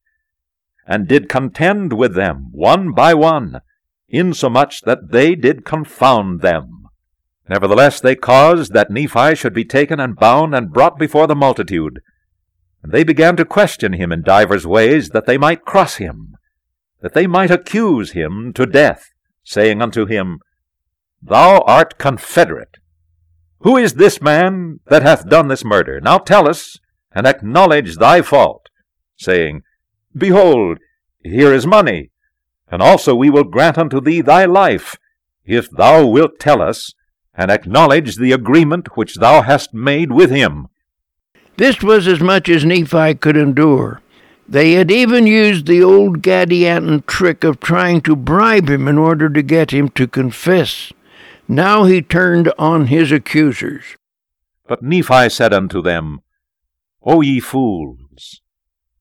[0.87, 3.59] and did contend with them one by one,
[4.07, 6.87] insomuch that they did confound them.
[7.49, 11.99] Nevertheless they caused that Nephi should be taken and bound and brought before the multitude.
[12.81, 16.35] And they began to question him in divers ways, that they might cross him,
[17.01, 19.09] that they might accuse him to death,
[19.43, 20.39] saying unto him,
[21.21, 22.77] Thou art confederate.
[23.59, 25.99] Who is this man that hath done this murder?
[25.99, 26.77] Now tell us,
[27.11, 28.69] and acknowledge thy fault,
[29.17, 29.63] saying,
[30.17, 30.79] Behold,
[31.23, 32.11] here is money,
[32.71, 34.95] and also we will grant unto thee thy life,
[35.45, 36.93] if thou wilt tell us,
[37.33, 40.67] and acknowledge the agreement which thou hast made with him.
[41.57, 44.01] This was as much as Nephi could endure.
[44.49, 49.29] They had even used the old Gadianton trick of trying to bribe him in order
[49.29, 50.93] to get him to confess.
[51.47, 53.83] Now he turned on his accusers.
[54.67, 56.21] But Nephi said unto them,
[57.03, 57.99] O ye fools,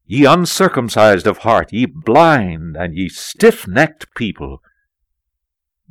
[0.07, 4.61] ye uncircumcised of heart, ye blind and ye stiff necked people,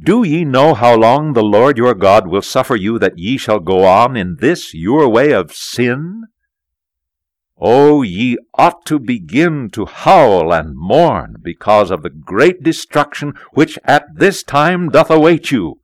[0.02, 3.60] do ye know how long the Lord your God will suffer you that ye shall
[3.60, 6.24] go on in this your way of sin?
[7.58, 13.80] Oh, ye ought to begin to howl and mourn because of the great destruction which
[13.86, 15.80] at this time doth await you,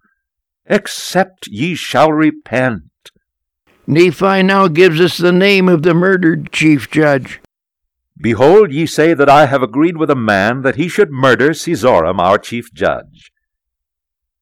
[0.66, 2.84] except ye shall repent.
[3.88, 7.41] Nephi now gives us the name of the murdered chief judge.
[8.22, 12.20] Behold, ye say that I have agreed with a man that he should murder Seezoram
[12.20, 13.32] our chief judge.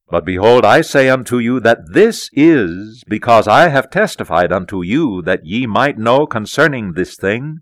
[0.09, 5.21] But behold, I say unto you that this is because I have testified unto you
[5.21, 7.59] that ye might know concerning this thing,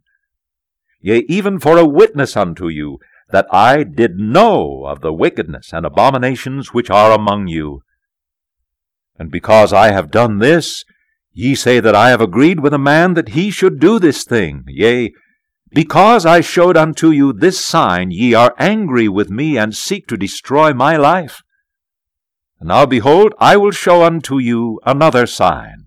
[1.01, 2.99] yea, even for a witness unto you,
[3.29, 7.81] that I did know of the wickedness and abominations which are among you.
[9.19, 10.85] And because I have done this,
[11.33, 14.63] ye say that I have agreed with a man that he should do this thing,
[14.67, 15.11] yea,
[15.71, 20.17] because I showed unto you this sign, ye are angry with me and seek to
[20.17, 21.41] destroy my life.
[22.59, 25.85] And now behold, I will show unto you another sign.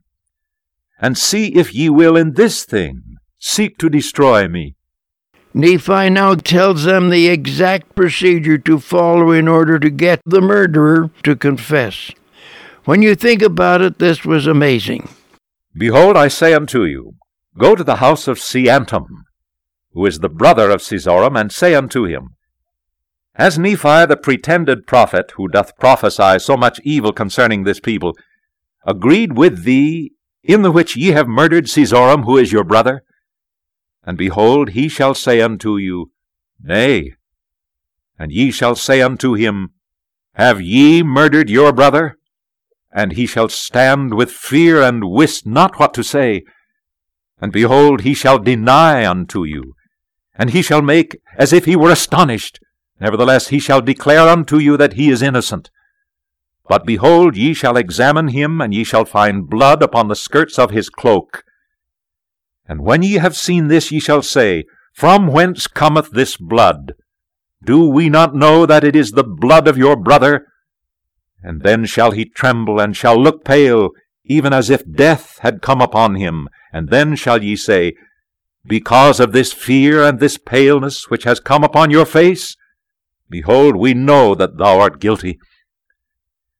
[1.00, 4.76] And see if ye will in this thing seek to destroy me.
[5.52, 11.10] Nephi now tells them the exact procedure to follow in order to get the murderer
[11.24, 12.12] to confess.
[12.84, 15.08] When you think about it, this was amazing.
[15.74, 17.14] Behold, I say unto you,
[17.58, 19.06] Go to the house of Seantum,
[19.92, 22.36] who is the brother of Seezoram, and say unto him,
[23.34, 28.14] has Nephi the pretended prophet, who doth prophesy so much evil concerning this people,
[28.84, 33.02] agreed with thee in the which ye have murdered Seezoram, who is your brother?
[34.04, 36.10] And behold, he shall say unto you,
[36.62, 37.14] Nay.
[38.18, 39.70] And ye shall say unto him,
[40.34, 42.18] Have ye murdered your brother?
[42.92, 46.42] And he shall stand with fear and wist not what to say.
[47.40, 49.74] And behold, he shall deny unto you,
[50.40, 52.58] and he shall make as if he were astonished,
[53.00, 55.70] Nevertheless, he shall declare unto you that he is innocent.
[56.68, 60.70] But behold, ye shall examine him, and ye shall find blood upon the skirts of
[60.70, 61.42] his cloak.
[62.68, 66.92] And when ye have seen this, ye shall say, From whence cometh this blood?
[67.64, 70.46] Do we not know that it is the blood of your brother?
[71.42, 73.90] And then shall he tremble, and shall look pale,
[74.24, 76.48] even as if death had come upon him.
[76.72, 77.94] And then shall ye say,
[78.66, 82.56] Because of this fear and this paleness which has come upon your face,
[83.30, 85.38] Behold, we know that thou art guilty.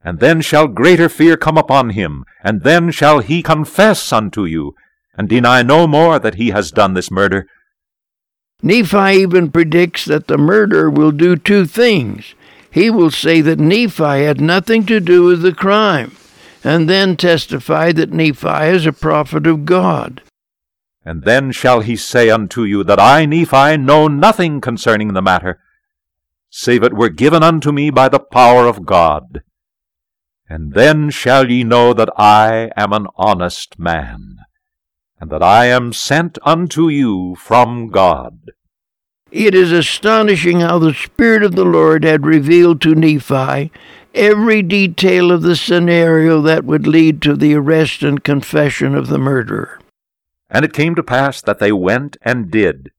[0.02, 4.74] And then shall greater fear come upon him, and then shall he confess unto you,
[5.14, 7.46] and deny no more that he has done this murder.
[8.62, 12.34] Nephi even predicts that the murderer will do two things.
[12.70, 16.16] He will say that Nephi had nothing to do with the crime,
[16.62, 20.22] and then testify that Nephi is a prophet of God.
[21.10, 25.58] And then shall he say unto you that I, Nephi, know nothing concerning the matter,
[26.50, 29.42] save it were given unto me by the power of God.
[30.48, 34.36] And then shall ye know that I am an honest man,
[35.18, 38.52] and that I am sent unto you from God.
[39.32, 43.72] It is astonishing how the Spirit of the Lord had revealed to Nephi
[44.14, 49.18] every detail of the scenario that would lead to the arrest and confession of the
[49.18, 49.80] murderer.
[50.50, 52.90] And it came to pass that they went and did,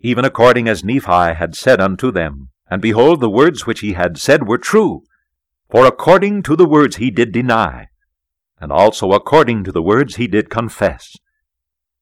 [0.00, 2.50] even according as Nephi had said unto them.
[2.68, 5.02] And behold, the words which he had said were true.
[5.70, 7.88] For according to the words he did deny,
[8.60, 11.16] and also according to the words he did confess.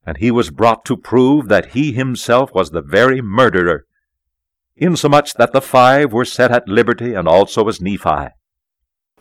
[0.07, 3.85] And he was brought to prove that he himself was the very murderer,
[4.75, 8.29] insomuch that the five were set at liberty, and also as Nephi.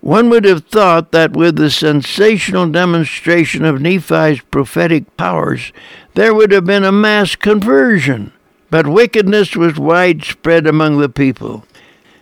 [0.02, 5.72] One would have thought that with the sensational demonstration of Nephi's prophetic powers,
[6.14, 8.32] there would have been a mass conversion.
[8.70, 11.66] But wickedness was widespread among the people.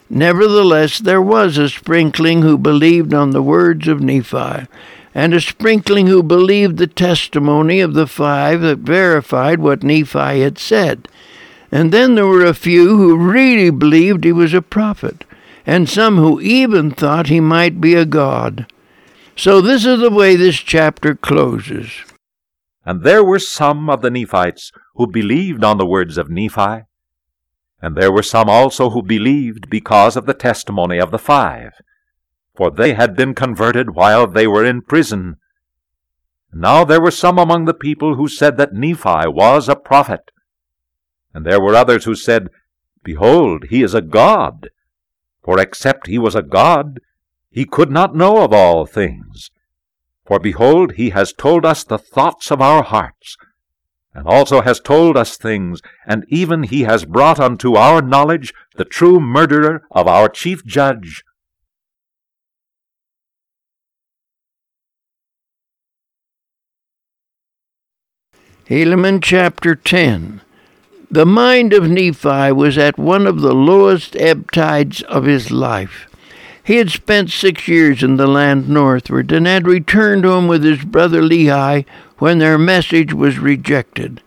[0.09, 4.67] Nevertheless, there was a sprinkling who believed on the words of Nephi,
[5.15, 10.59] and a sprinkling who believed the testimony of the five that verified what Nephi had
[10.59, 11.07] said.
[11.71, 15.23] And then there were a few who really believed he was a prophet,
[15.65, 18.67] and some who even thought he might be a god.
[19.35, 21.91] So this is the way this chapter closes.
[22.85, 26.83] And there were some of the Nephites who believed on the words of Nephi,
[27.81, 31.73] and there were some also who believed because of the testimony of the five,
[32.55, 35.37] for they had been converted while they were in prison.
[36.53, 40.31] Now there were some among the people who said that Nephi was a prophet,
[41.33, 42.49] and there were others who said,
[43.03, 44.69] Behold, he is a god.
[45.45, 46.99] For except he was a god,
[47.51, 49.51] he could not know of all things.
[50.25, 53.37] For behold, he has told us the thoughts of our hearts,
[54.11, 58.85] and also has told us things, and even he has brought unto our knowledge the
[58.85, 61.23] true murderer of our chief judge.
[68.67, 70.41] Helaman chapter 10
[71.09, 76.07] the mind of Nephi was at one of the lowest ebb tides of his life.
[76.63, 80.83] He had spent six years in the land northward and had returned home with his
[80.83, 81.85] brother Lehi
[82.17, 84.21] when their message was rejected.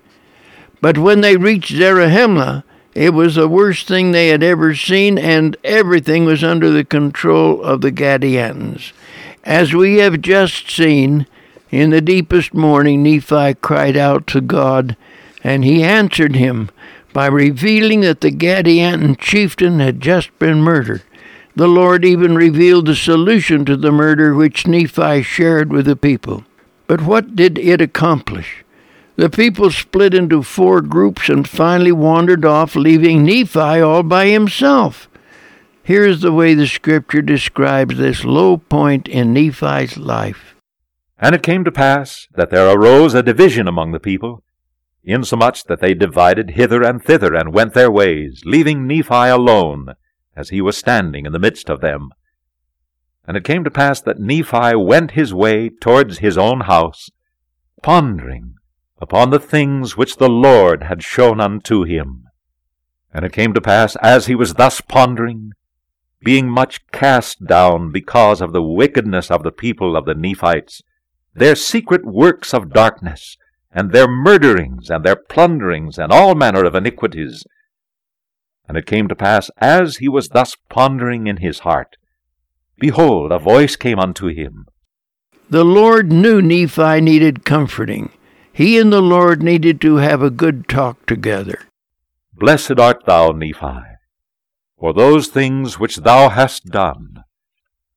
[0.81, 2.63] But when they reached Zarahemla,
[2.95, 7.63] it was the worst thing they had ever seen, and everything was under the control
[7.63, 8.93] of the Gadiantons.
[9.45, 11.27] As we have just seen,
[11.71, 14.97] in the deepest mourning, Nephi cried out to God,
[15.43, 16.71] and he answered him
[17.13, 21.03] by revealing that the Gadianton chieftain had just been murdered.
[21.57, 26.45] The Lord even revealed the solution to the murder which Nephi shared with the people.
[26.87, 28.65] But what did it accomplish?
[29.17, 35.09] The people split into four groups and finally wandered off, leaving Nephi all by himself.
[35.83, 40.55] Here is the way the scripture describes this low point in Nephi's life.
[41.19, 44.45] And it came to pass that there arose a division among the people,
[45.05, 49.95] insomuch that they divided hither and thither, and went their ways, leaving Nephi alone,
[50.37, 52.11] as he was standing in the midst of them.
[53.27, 57.11] And it came to pass that Nephi went his way towards his own house,
[57.83, 58.55] pondering
[59.01, 62.25] upon the things which the Lord had shown unto him.
[63.13, 65.53] And it came to pass, as he was thus pondering,
[66.25, 70.83] being much cast down because of the wickedness of the people of the Nephites,
[71.35, 73.37] their secret works of darkness,
[73.71, 77.45] and their murderings, and their plunderings, and all manner of iniquities.
[78.67, 81.97] And it came to pass, as he was thus pondering in his heart,
[82.79, 84.67] behold, a voice came unto him.
[85.51, 88.11] The Lord knew Nephi needed comforting.
[88.53, 91.61] He and the Lord needed to have a good talk together.
[92.33, 93.81] Blessed art thou, Nephi,
[94.79, 97.25] for those things which thou hast done.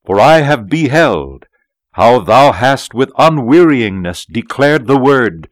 [0.06, 1.46] For I have beheld
[1.94, 5.50] how thou hast with unwearyingness declared the word,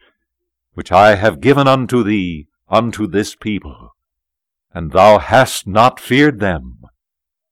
[0.73, 3.95] which I have given unto thee, unto this people.
[4.73, 6.81] And thou hast not feared them,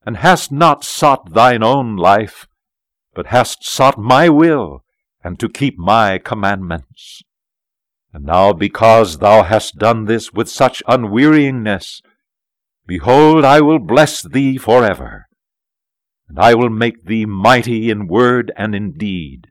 [0.06, 2.48] and hast not sought thine own life,
[3.14, 4.84] but hast sought my will,
[5.24, 7.24] and to keep my commandments.
[8.14, 12.02] And now because thou hast done this with such unwearyingness,
[12.86, 15.26] behold, I will bless thee for ever,
[16.30, 19.48] and I will make thee mighty in word and in deed,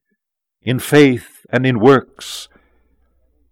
[0.62, 2.48] in faith and in works,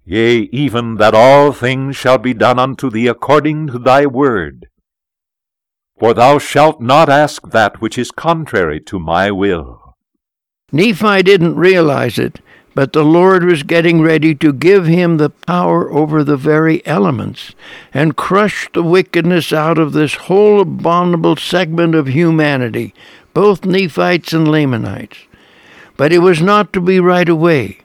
[0.07, 4.67] Yea, even that all things shall be done unto thee according to thy word.
[5.99, 9.97] For thou shalt not ask that which is contrary to my will.
[10.73, 12.41] Nephi didn't realize it,
[12.75, 17.55] but the Lord was getting ready to give him the power over the very elements
[17.95, 22.93] and crush the wickedness out of this whole abominable segment of humanity,
[23.33, 25.19] both Nephites and Lamanites.
[25.97, 27.79] But it was not to be right away.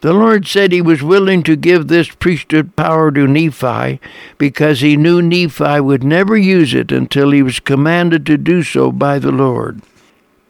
[0.00, 4.00] The Lord said he was willing to give this priesthood power to Nephi
[4.38, 8.92] because he knew Nephi would never use it until he was commanded to do so
[8.92, 9.82] by the Lord.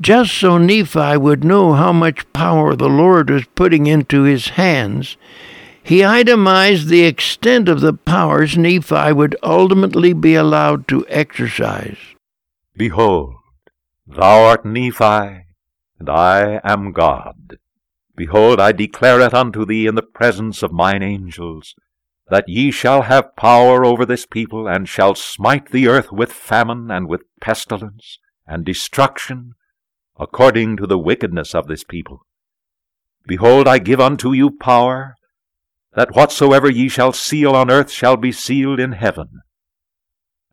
[0.03, 5.17] Just so Nephi would know how much power the Lord was putting into his hands,
[5.83, 11.97] he itemized the extent of the powers Nephi would ultimately be allowed to exercise.
[12.77, 13.35] Behold,
[14.07, 15.47] thou art Nephi,
[15.99, 17.59] and I am God.
[18.19, 21.77] Behold, I declare it unto thee in the presence of mine angels,
[22.29, 26.91] that ye shall have power over this people, and shall smite the earth with famine,
[26.91, 29.53] and with pestilence, and destruction,
[30.19, 32.27] according to the wickedness of this people.
[33.25, 35.15] Behold, I give unto you power,
[35.95, 39.29] that whatsoever ye shall seal on earth shall be sealed in heaven,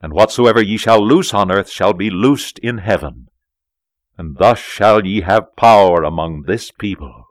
[0.03, 3.25] and whatsoever ye shall loose on earth shall be loosed in heaven.
[4.17, 7.25] and thus shall ye have power among this people.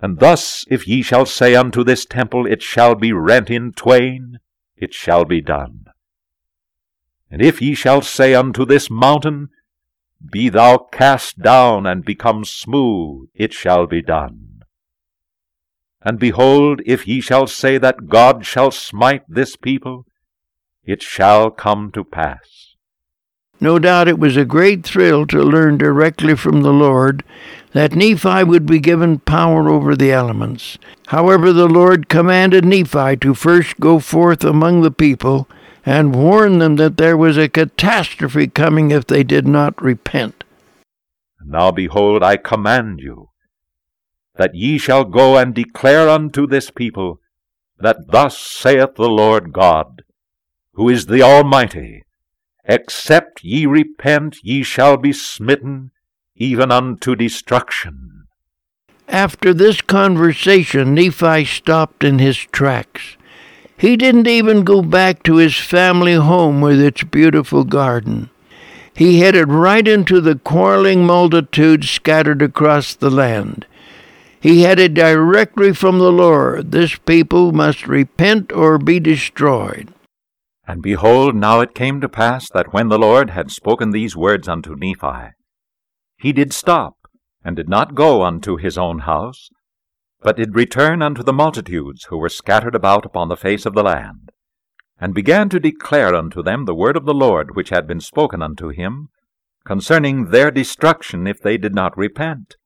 [0.00, 4.38] And thus, if ye shall say unto this temple, It shall be rent in twain,
[4.76, 5.86] it shall be done.
[7.30, 9.48] And if ye shall say unto this mountain,
[10.32, 14.62] Be thou cast down and become smooth, it shall be done.
[16.00, 20.06] And behold, if ye shall say that God shall smite this people,
[20.84, 22.76] it shall come to pass.
[23.60, 27.24] No doubt it was a great thrill to learn directly from the Lord
[27.72, 30.78] that Nephi would be given power over the elements.
[31.08, 35.48] However, the Lord commanded Nephi to first go forth among the people
[35.84, 40.44] and warn them that there was a catastrophe coming if they did not repent.
[41.44, 43.30] Now behold, I command you
[44.36, 47.20] that ye shall go and declare unto this people
[47.78, 50.02] that thus saith the Lord God,
[50.74, 52.04] who is the Almighty,
[52.68, 55.90] Except ye repent, ye shall be smitten,
[56.38, 58.26] even unto destruction.
[59.08, 63.16] After this conversation, Nephi stopped in his tracks.
[63.76, 68.30] He didn't even go back to his family home with its beautiful garden.
[68.94, 73.64] He headed right into the quarreling multitude scattered across the land.
[74.40, 76.72] He headed directly from the Lord.
[76.72, 79.92] This people must repent or be destroyed.
[80.66, 84.48] And behold, now it came to pass that when the Lord had spoken these words
[84.48, 85.30] unto Nephi,
[86.18, 86.96] he did stop,
[87.44, 89.50] and did not go unto his own house,
[90.20, 93.84] but did return unto the multitudes who were scattered about upon the face of the
[93.84, 94.30] land,
[95.00, 98.42] and began to declare unto them the word of the Lord which had been spoken
[98.42, 99.10] unto him,
[99.64, 102.56] concerning their destruction if they did not repent.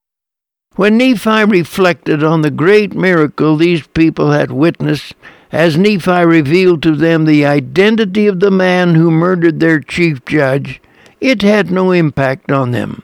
[0.75, 5.13] When Nephi reflected on the great miracle these people had witnessed,
[5.51, 10.81] as Nephi revealed to them the identity of the man who murdered their chief judge,
[11.21, 13.03] it had no impact on them.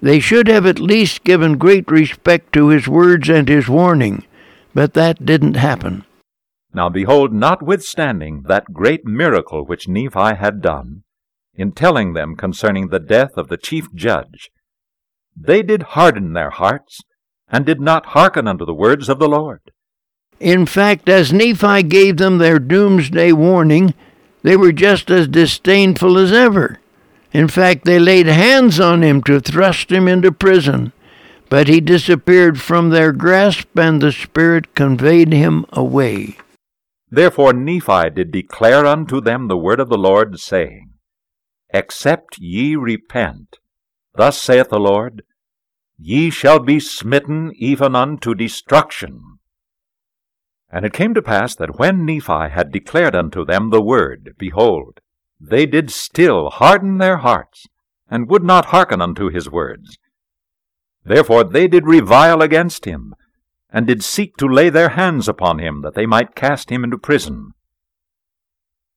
[0.00, 4.24] They should have at least given great respect to his words and his warning,
[4.74, 6.04] but that didn't happen.
[6.72, 11.02] Now behold, notwithstanding that great miracle which Nephi had done,
[11.54, 14.50] in telling them concerning the death of the chief judge,
[15.36, 17.00] they did harden their hearts,
[17.50, 19.60] and did not hearken unto the words of the Lord.
[20.38, 23.94] In fact, as Nephi gave them their doomsday warning,
[24.42, 26.78] they were just as disdainful as ever.
[27.32, 30.92] In fact, they laid hands on him to thrust him into prison.
[31.50, 36.36] But he disappeared from their grasp, and the Spirit conveyed him away.
[37.10, 40.90] Therefore Nephi did declare unto them the word of the Lord, saying,
[41.70, 43.56] Except ye repent,
[44.14, 45.22] thus saith the Lord,
[45.98, 49.38] ye shall be smitten even unto destruction.
[50.70, 55.00] And it came to pass that when Nephi had declared unto them the word, behold,
[55.40, 57.66] they did still harden their hearts,
[58.10, 59.98] and would not hearken unto his words.
[61.04, 63.14] Therefore they did revile against him,
[63.70, 66.98] and did seek to lay their hands upon him, that they might cast him into
[66.98, 67.52] prison.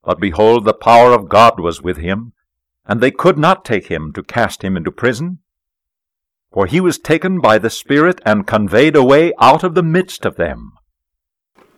[0.03, 2.33] But behold, the power of God was with him,
[2.85, 5.39] and they could not take him to cast him into prison.
[6.51, 10.35] For he was taken by the Spirit and conveyed away out of the midst of
[10.35, 10.73] them.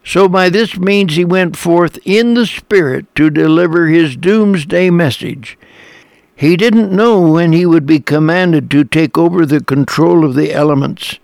[0.06, 5.58] So by this means he went forth in the Spirit to deliver his doomsday message.
[6.36, 10.52] He didn't know when he would be commanded to take over the control of the
[10.52, 11.20] elements.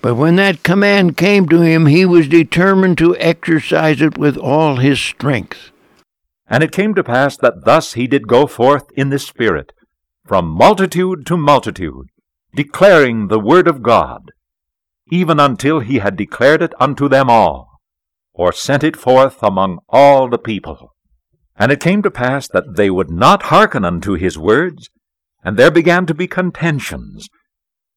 [0.00, 4.76] But when that command came to him, he was determined to exercise it with all
[4.76, 5.72] his strength.
[6.46, 9.72] And it came to pass that thus he did go forth in the Spirit,
[10.24, 12.10] from multitude to multitude,
[12.54, 14.30] declaring the word of God,
[15.10, 17.73] even until he had declared it unto them all
[18.34, 20.92] or sent it forth among all the people.
[21.56, 24.90] And it came to pass that they would not hearken unto his words,
[25.44, 27.28] and there began to be contentions,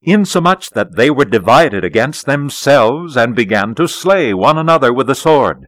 [0.02, 5.16] insomuch that they were divided against themselves, and began to slay one another with the
[5.16, 5.68] sword.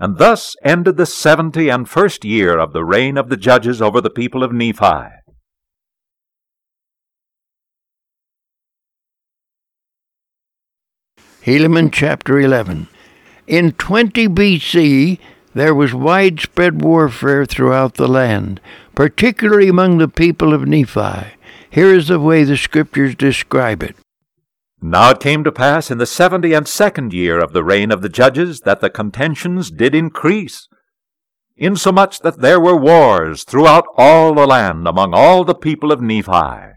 [0.00, 4.00] And thus ended the seventy and first year of the reign of the judges over
[4.00, 5.10] the people of Nephi.
[11.44, 12.88] Helaman chapter 11
[13.48, 15.18] in 20 BC,
[15.54, 18.60] there was widespread warfare throughout the land,
[18.94, 21.32] particularly among the people of Nephi.
[21.70, 23.96] Here is the way the scriptures describe it.
[24.80, 28.02] Now it came to pass in the seventy and second year of the reign of
[28.02, 30.68] the judges that the contentions did increase,
[31.56, 36.74] insomuch that there were wars throughout all the land among all the people of Nephi.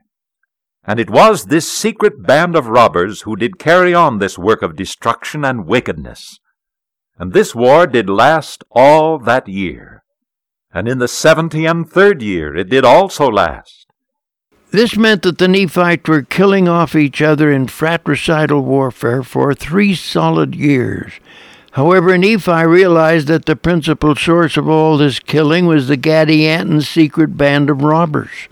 [0.83, 4.75] And it was this secret band of robbers who did carry on this work of
[4.75, 6.39] destruction and wickedness.
[7.21, 10.01] And this war did last all that year.
[10.73, 13.85] And in the seventy and third year it did also last.
[14.71, 19.93] This meant that the Nephites were killing off each other in fratricidal warfare for three
[19.93, 21.11] solid years.
[21.73, 27.37] However, Nephi realized that the principal source of all this killing was the Gadianton secret
[27.37, 28.49] band of robbers.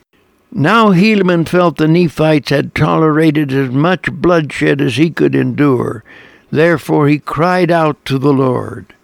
[0.52, 6.04] Now Helaman felt the Nephites had tolerated as much bloodshed as he could endure.
[6.52, 8.96] Therefore he cried out to the Lord.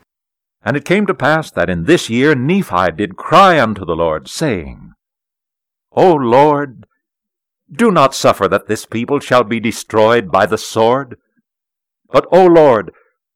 [0.64, 4.28] And it came to pass that in this year Nephi did cry unto the Lord,
[4.28, 4.94] saying,
[5.92, 6.86] O Lord,
[7.72, 11.18] do not suffer that this people shall be destroyed by the sword.
[12.10, 12.92] But, O Lord,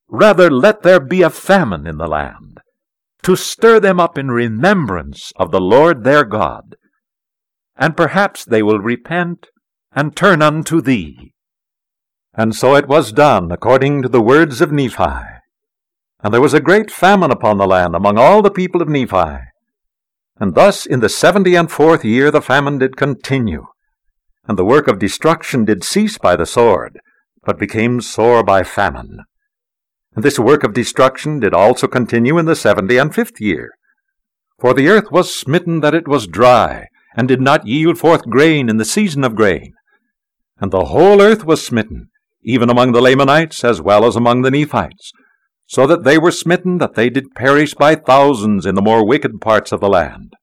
[0.07, 2.59] rather let there be a famine in the land,
[3.23, 6.75] to stir them up in remembrance of the Lord their God
[7.79, 9.47] and perhaps they will repent
[9.93, 11.33] and turn unto thee.
[12.39, 15.25] And so it was done according to the words of Nephi.
[16.23, 19.39] And there was a great famine upon the land among all the people of Nephi.
[20.39, 23.65] And thus in the seventy and fourth year the famine did continue,
[24.47, 27.01] and the work of destruction did cease by the sword,
[27.43, 29.17] but became sore by famine.
[30.15, 33.71] And this work of destruction did also continue in the seventy and fifth year.
[34.61, 36.87] For the earth was smitten that it was dry,
[37.17, 39.73] and did not yield forth grain in the season of grain.
[40.61, 42.11] And the whole earth was smitten,
[42.43, 45.11] even among the Lamanites as well as among the Nephites,
[45.67, 49.39] so that they were smitten that they did perish by thousands in the more wicked
[49.41, 50.33] parts of the land.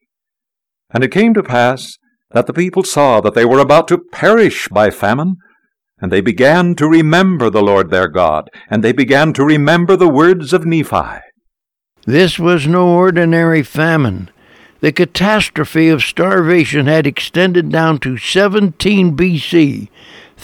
[0.90, 1.98] And it came to pass
[2.30, 5.36] that the people saw that they were about to perish by famine,
[5.98, 10.08] and they began to remember the Lord their God, and they began to remember the
[10.08, 11.20] words of Nephi.
[12.04, 14.30] This was no ordinary famine.
[14.80, 19.88] The catastrophe of starvation had extended down to 17 BC.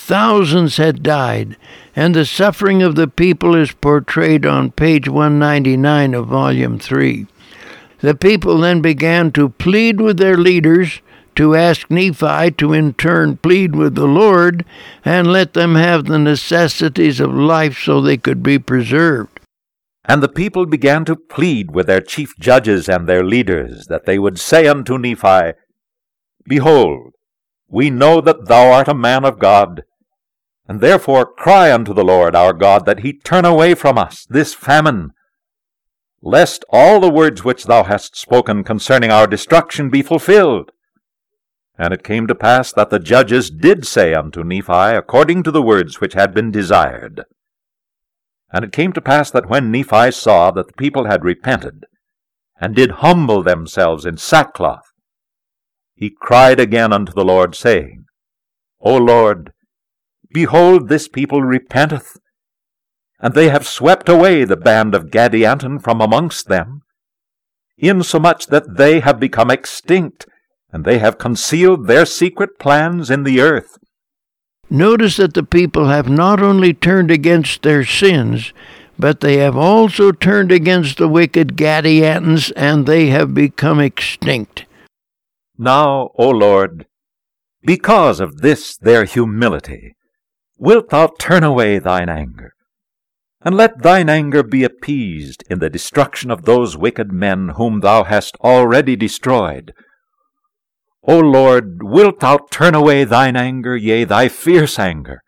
[0.04, 1.56] Thousands had died,
[1.94, 7.28] and the suffering of the people is portrayed on page 199 of Volume 3.
[8.00, 11.00] The people then began to plead with their leaders
[11.36, 14.64] to ask Nephi to in turn plead with the Lord
[15.04, 19.38] and let them have the necessities of life so they could be preserved.
[20.04, 24.18] And the people began to plead with their chief judges and their leaders, that they
[24.18, 25.52] would say unto Nephi,
[26.48, 27.12] Behold,
[27.68, 29.84] we know that thou art a man of God,
[30.72, 34.54] and therefore cry unto the Lord our God that he turn away from us this
[34.54, 35.10] famine,
[36.22, 40.72] lest all the words which thou hast spoken concerning our destruction be fulfilled.
[41.76, 45.60] And it came to pass that the judges did say unto Nephi according to the
[45.60, 47.24] words which had been desired.
[48.50, 51.84] And it came to pass that when Nephi saw that the people had repented,
[52.58, 54.90] and did humble themselves in sackcloth,
[55.94, 58.06] he cried again unto the Lord, saying,
[58.80, 59.51] O Lord,
[60.32, 62.16] behold, this people repenteth,
[63.20, 66.82] and they have swept away the band of Gadianton from amongst them,
[67.78, 70.26] insomuch that they have become extinct,
[70.72, 73.78] and they have concealed their secret plans in the earth.
[74.70, 78.52] Notice that the people have not only turned against their sins,
[78.98, 84.64] but they have also turned against the wicked Gadiantons, and they have become extinct.
[85.58, 86.86] Now, O Lord,
[87.62, 89.94] because of this their humility,
[90.62, 92.52] wilt thou turn away thine anger,
[93.44, 98.04] and let thine anger be appeased in the destruction of those wicked men whom thou
[98.04, 99.74] hast already destroyed,
[101.02, 105.20] O Lord, wilt thou turn away thine anger, yea, thy fierce anger,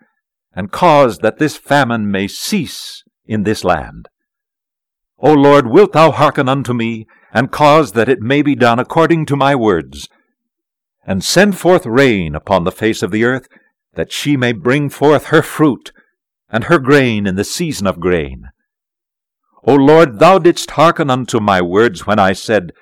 [0.55, 4.07] and cause that this famine may cease in this land?
[5.18, 9.26] O Lord, wilt thou hearken unto me, and cause that it may be done according
[9.26, 10.09] to my words,
[11.05, 13.49] and send forth rain upon the face of the earth,
[13.95, 15.92] that she may bring forth her fruit,
[16.49, 18.51] and her grain in the season of grain.
[19.64, 22.72] O Lord, thou didst hearken unto my words when I said,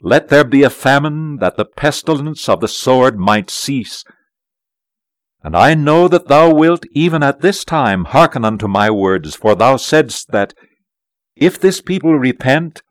[0.00, 4.04] let there be a famine, that the pestilence of the sword might cease.
[5.42, 9.54] And I know that thou wilt even at this time hearken unto my words, for
[9.56, 10.54] thou saidst that,
[11.34, 12.82] If this people repent,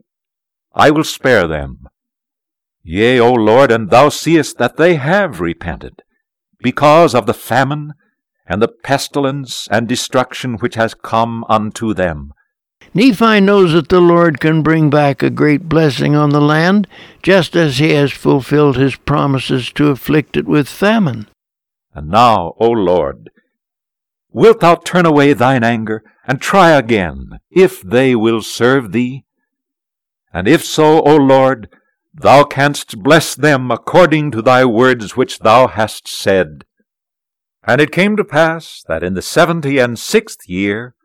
[0.74, 1.88] I will spare them.
[2.84, 6.04] Yea, O Lord, and thou seest that they have repented,
[6.60, 7.94] because of the famine
[8.46, 12.34] and the pestilence and destruction which has come unto them.
[12.94, 16.88] Nephi knows that the Lord can bring back a great blessing on the land,
[17.22, 21.28] just as he has fulfilled his promises to afflict it with famine.
[21.94, 23.30] And now, O Lord,
[24.32, 29.26] wilt thou turn away thine anger, and try again, if they will serve thee?
[30.34, 31.70] And if so, O Lord,
[32.20, 36.66] thou canst bless them according to thy words which thou hast said.
[37.64, 40.96] And it came to pass that in the seventy and sixth year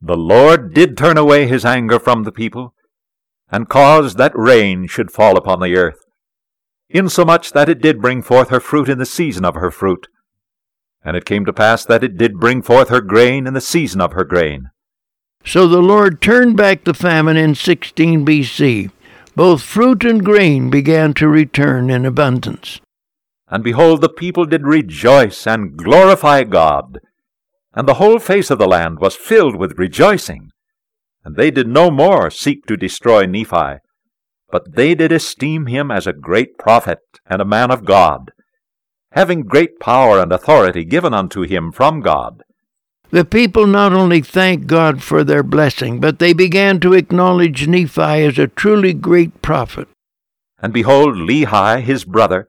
[0.00, 2.72] the Lord did turn away his anger from the people,
[3.50, 5.98] and caused that rain should fall upon the earth.
[6.90, 10.06] insomuch that it did bring forth her fruit in the season of her fruit.
[11.04, 14.00] And it came to pass that it did bring forth her grain in the season
[14.00, 14.70] of her grain.
[15.44, 18.90] So the Lord turned back the famine in 16 BC.
[19.38, 22.80] Both fruit and grain began to return in abundance.
[23.46, 26.98] And behold, the people did rejoice and glorify God,
[27.72, 30.50] and the whole face of the land was filled with rejoicing.
[31.24, 33.78] And they did no more seek to destroy Nephi,
[34.50, 38.32] but they did esteem him as a great prophet and a man of God,
[39.12, 42.42] having great power and authority given unto him from God.
[43.10, 48.02] The people not only thanked God for their blessing, but they began to acknowledge Nephi
[48.02, 49.88] as a truly great prophet.
[50.58, 52.46] And behold, Lehi, his brother,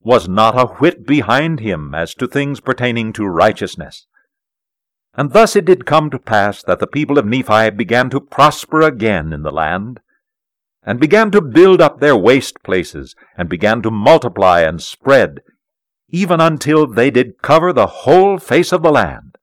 [0.00, 4.06] was not a whit behind him as to things pertaining to righteousness.
[5.14, 8.82] And thus it did come to pass that the people of Nephi began to prosper
[8.82, 9.98] again in the land,
[10.84, 15.40] and began to build up their waste places, and began to multiply and spread,
[16.08, 19.35] even until they did cover the whole face of the land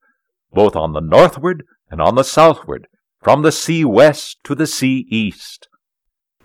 [0.54, 2.88] both on the northward and on the southward,
[3.22, 5.68] from the sea west to the sea east.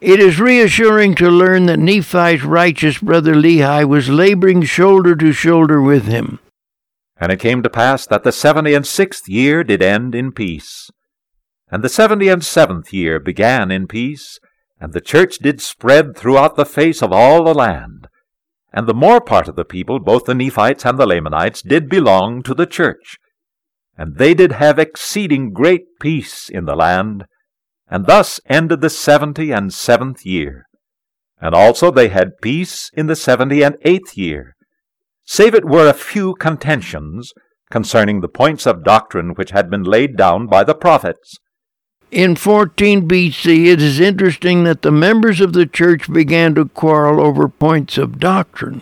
[0.00, 5.82] It is reassuring to learn that Nephi's righteous brother Lehi was laboring shoulder to shoulder
[5.82, 6.38] with him.
[7.20, 10.88] And it came to pass that the seventy and sixth year did end in peace.
[11.68, 14.38] And the seventy and seventh year began in peace,
[14.80, 18.06] and the church did spread throughout the face of all the land.
[18.72, 22.44] And the more part of the people, both the Nephites and the Lamanites, did belong
[22.44, 23.18] to the church
[23.98, 27.26] and they did have exceeding great peace in the land,
[27.88, 30.66] and thus ended the seventy and seventh year.
[31.40, 34.54] And also they had peace in the seventy and eighth year,
[35.24, 37.32] save it were a few contentions
[37.70, 41.36] concerning the points of doctrine which had been laid down by the prophets.
[42.10, 47.20] In 14 BC, it is interesting that the members of the church began to quarrel
[47.20, 48.80] over points of doctrine.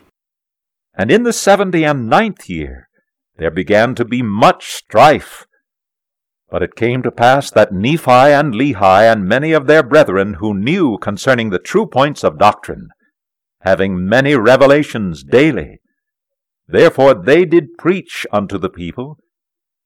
[0.95, 2.86] And in the seventy and ninth year,
[3.39, 5.47] there began to be much strife.
[6.49, 10.55] But it came to pass that Nephi and Lehi and many of their brethren who
[10.55, 12.89] knew concerning the true points of doctrine,
[13.61, 15.81] having many revelations daily,
[16.69, 19.19] therefore they did preach unto the people,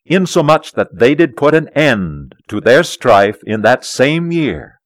[0.04, 4.79] insomuch that they did put an end to their strife in that same year.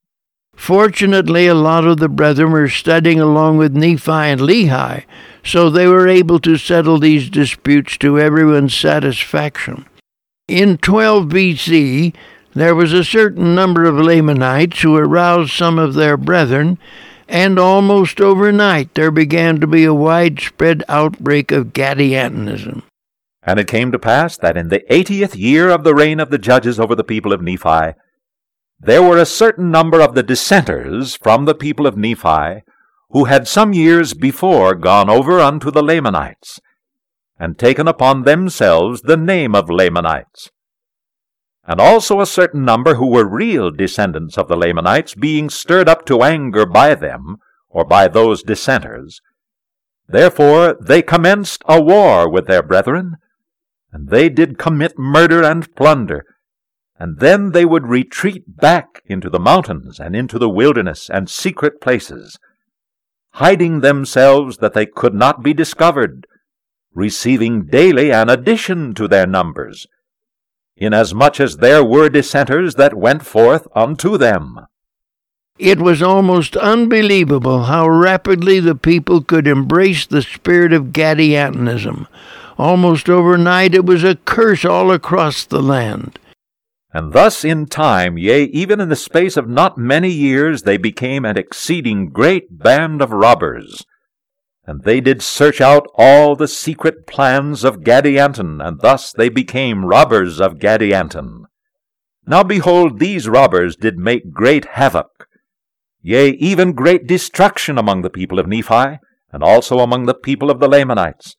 [0.57, 5.05] Fortunately, a lot of the brethren were studying along with Nephi and Lehi,
[5.45, 9.87] so they were able to settle these disputes to everyone's satisfaction.
[10.49, 12.15] In 12 BC,
[12.55, 16.79] there was a certain number of Lamanites who aroused some of their brethren,
[17.29, 22.83] and almost overnight there began to be a widespread outbreak of Gadiantonism.
[23.43, 26.39] And it came to pass that in the eightieth year of the reign of the
[26.39, 27.95] judges over the people of Nephi,
[28.81, 32.63] there were a certain number of the dissenters from the people of Nephi
[33.11, 36.61] who had some years before gone over unto the Lamanites,
[37.39, 40.51] and taken upon themselves the name of Lamanites.
[41.67, 46.05] And also a certain number who were real descendants of the Lamanites, being stirred up
[46.07, 47.37] to anger by them,
[47.69, 49.21] or by those dissenters.
[50.09, 53.17] Therefore they commenced a war with their brethren,
[53.93, 56.27] and they did commit murder and plunder,
[56.99, 61.81] and then they would retreat back into the mountains and into the wilderness and secret
[61.81, 62.39] places,
[63.33, 66.27] hiding themselves that they could not be discovered,
[66.95, 69.87] receiving daily an addition to their numbers,
[70.77, 74.61] inasmuch as there were dissenters that went forth unto them.
[75.59, 82.09] It was almost unbelievable how rapidly the people could embrace the spirit of Gadiantonism.
[82.59, 86.19] Almost overnight it was a curse all across the land.
[86.95, 91.25] And thus in time, yea, even in the space of not many years, they became
[91.25, 93.85] an exceeding great band of robbers.
[94.65, 99.85] And they did search out all the secret plans of Gadianton, and thus they became
[99.85, 101.47] robbers of Gadianton.
[102.29, 105.27] Now behold, these robbers did make great havoc,
[106.01, 109.01] yea, even great destruction among the people of Nephi,
[109.33, 111.35] and also among the people of the Lamanites.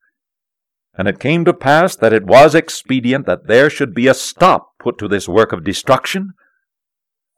[0.98, 4.70] And it came to pass that it was expedient that there should be a stop
[4.80, 6.34] put to this work of destruction.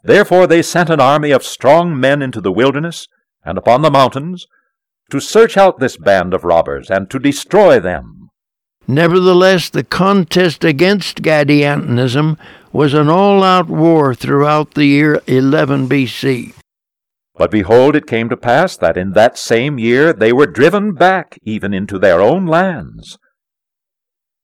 [0.03, 3.07] Therefore they sent an army of strong men into the wilderness
[3.43, 4.45] and upon the mountains
[5.09, 8.29] to search out this band of robbers and to destroy them.
[8.87, 12.37] Nevertheless, the contest against Gadiantonism
[12.71, 16.53] was an all out war throughout the year 11 BC.
[17.35, 21.37] But behold, it came to pass that in that same year they were driven back
[21.43, 23.17] even into their own lands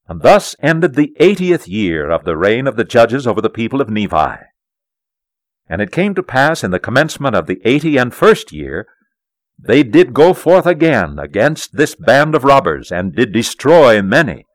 [0.07, 3.81] and thus ended the eightieth year of the reign of the judges over the people
[3.81, 4.43] of Nephi.
[5.67, 8.87] And it came to pass in the commencement of the eighty and first year
[9.57, 14.45] they did go forth again against this band of robbers, and did destroy many.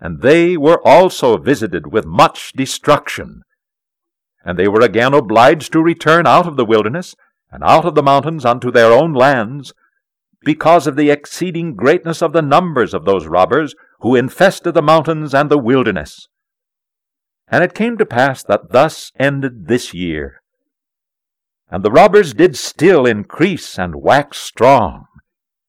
[0.00, 3.42] And they were also visited with much destruction.
[4.44, 7.14] And they were again obliged to return out of the wilderness,
[7.50, 9.72] and out of the mountains unto their own lands,
[10.44, 15.34] because of the exceeding greatness of the numbers of those robbers who infested the mountains
[15.34, 16.28] and the wilderness.
[17.48, 20.42] And it came to pass that thus ended this year.
[21.70, 25.06] And the robbers did still increase and wax strong,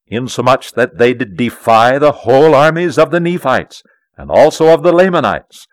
[0.08, 3.84] insomuch that they did defy the whole armies of the Nephites,
[4.18, 5.68] and also of the Lamanites.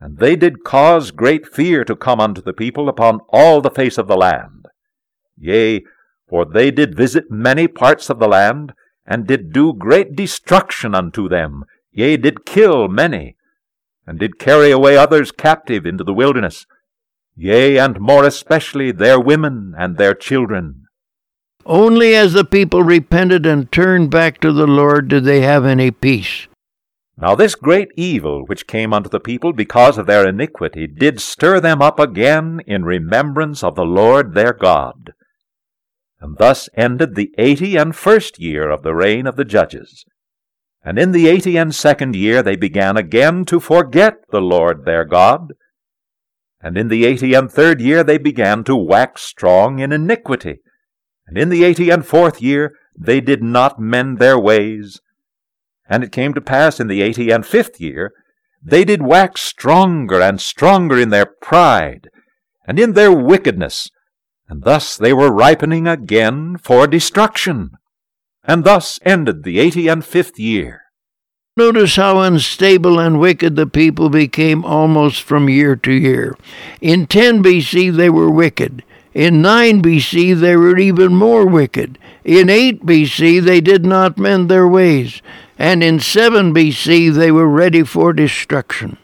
[0.00, 3.98] And they did cause great fear to come unto the people upon all the face
[3.98, 4.66] of the land.
[5.38, 5.82] Yea,
[6.28, 8.72] for they did visit many parts of the land,
[9.06, 13.36] and did do great destruction unto them, yea, did kill many,
[14.06, 16.66] and did carry away others captive into the wilderness,
[17.36, 20.86] yea, and more especially their women and their children.
[21.64, 25.90] Only as the people repented and turned back to the Lord did they have any
[25.90, 26.46] peace.
[27.18, 31.60] Now this great evil which came unto the people because of their iniquity did stir
[31.60, 35.14] them up again in remembrance of the Lord their God.
[36.20, 40.04] And thus ended the eighty and first year of the reign of the judges.
[40.82, 45.04] And in the eighty and second year they began again to forget the Lord their
[45.04, 45.52] God.
[46.60, 50.60] And in the eighty and third year they began to wax strong in iniquity.
[51.26, 55.00] And in the eighty and fourth year they did not mend their ways.
[55.88, 58.12] And it came to pass in the eighty and fifth year
[58.62, 62.08] they did wax stronger and stronger in their pride
[62.66, 63.90] and in their wickedness,
[64.48, 67.76] and thus they were ripening again for destruction.
[68.44, 70.82] And thus ended the eighty and fifth year.
[71.58, 76.36] Notice how unstable and wicked the people became almost from year to year.
[76.82, 78.84] In 10 BC, they were wicked.
[79.14, 81.98] In 9 BC, they were even more wicked.
[82.24, 85.22] In 8 BC, they did not mend their ways.
[85.58, 88.98] And in 7 BC, they were ready for destruction.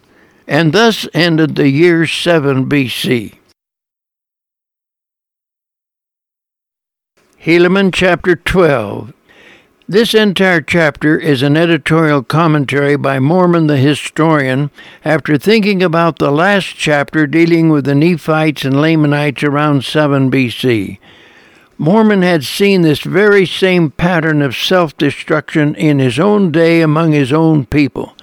[0.46, 3.38] And thus ended the year 7 BC.
[7.44, 9.12] Helaman chapter 12
[9.88, 14.70] this entire chapter is an editorial commentary by Mormon the historian
[15.04, 21.00] after thinking about the last chapter dealing with the Nephites and Lamanites around 7 BC.
[21.78, 27.10] Mormon had seen this very same pattern of self destruction in his own day among
[27.10, 28.16] his own people.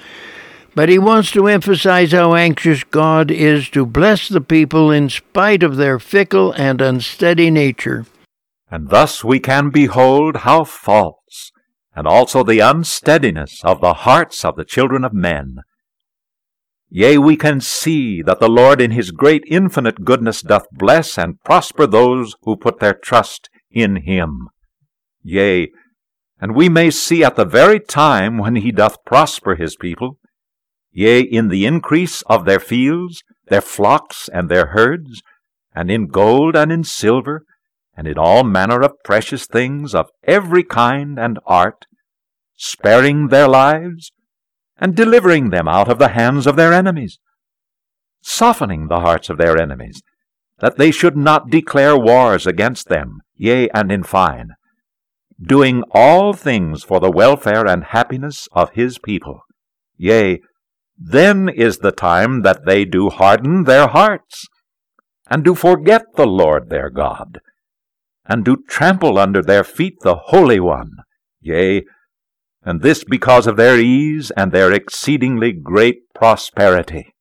[0.76, 5.62] But he wants to emphasize how anxious God is to bless the people in spite
[5.62, 8.06] of their fickle and unsteady nature.
[8.72, 11.52] And thus we can behold how false
[11.96, 15.58] and also the unsteadiness of the hearts of the children of men.
[16.90, 21.42] Yea, we can see that the Lord in his great infinite goodness doth bless and
[21.44, 24.50] prosper those who put their trust in him.
[25.24, 25.70] Yea,
[26.42, 30.18] and we may see at the very time when he doth prosper his people,
[30.92, 35.22] yea, in the increase of their fields, their flocks, and their herds,
[35.76, 37.44] and in gold and in silver,
[38.00, 41.86] and in all manner of precious things of every kind and art,
[42.56, 44.14] sparing their lives,
[44.78, 47.20] and delivering them out of the hands of their enemies,
[48.22, 50.02] softening the hearts of their enemies,
[50.60, 54.52] that they should not declare wars against them, yea, and in fine,
[55.38, 59.42] doing all things for the welfare and happiness of his people.
[59.98, 60.40] Yea,
[60.98, 64.46] then is the time that they do harden their hearts,
[65.30, 67.42] and do forget the Lord their God,
[68.30, 70.92] and do trample under their feet the Holy One,
[71.42, 71.84] yea,
[72.64, 77.14] and this because of their ease and their exceedingly great prosperity.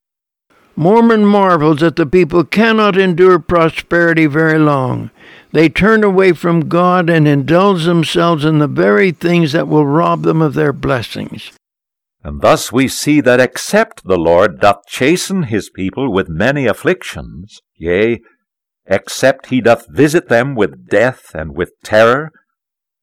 [0.76, 5.11] Mormon marvels that the people cannot endure prosperity very long.
[5.52, 10.22] They turn away from God and indulge themselves in the very things that will rob
[10.22, 11.50] them of their blessings.
[12.22, 17.61] And thus we see that except the Lord doth chasten his people with many afflictions,
[17.74, 18.20] yea,
[18.89, 22.32] except he doth visit them with death and with terror,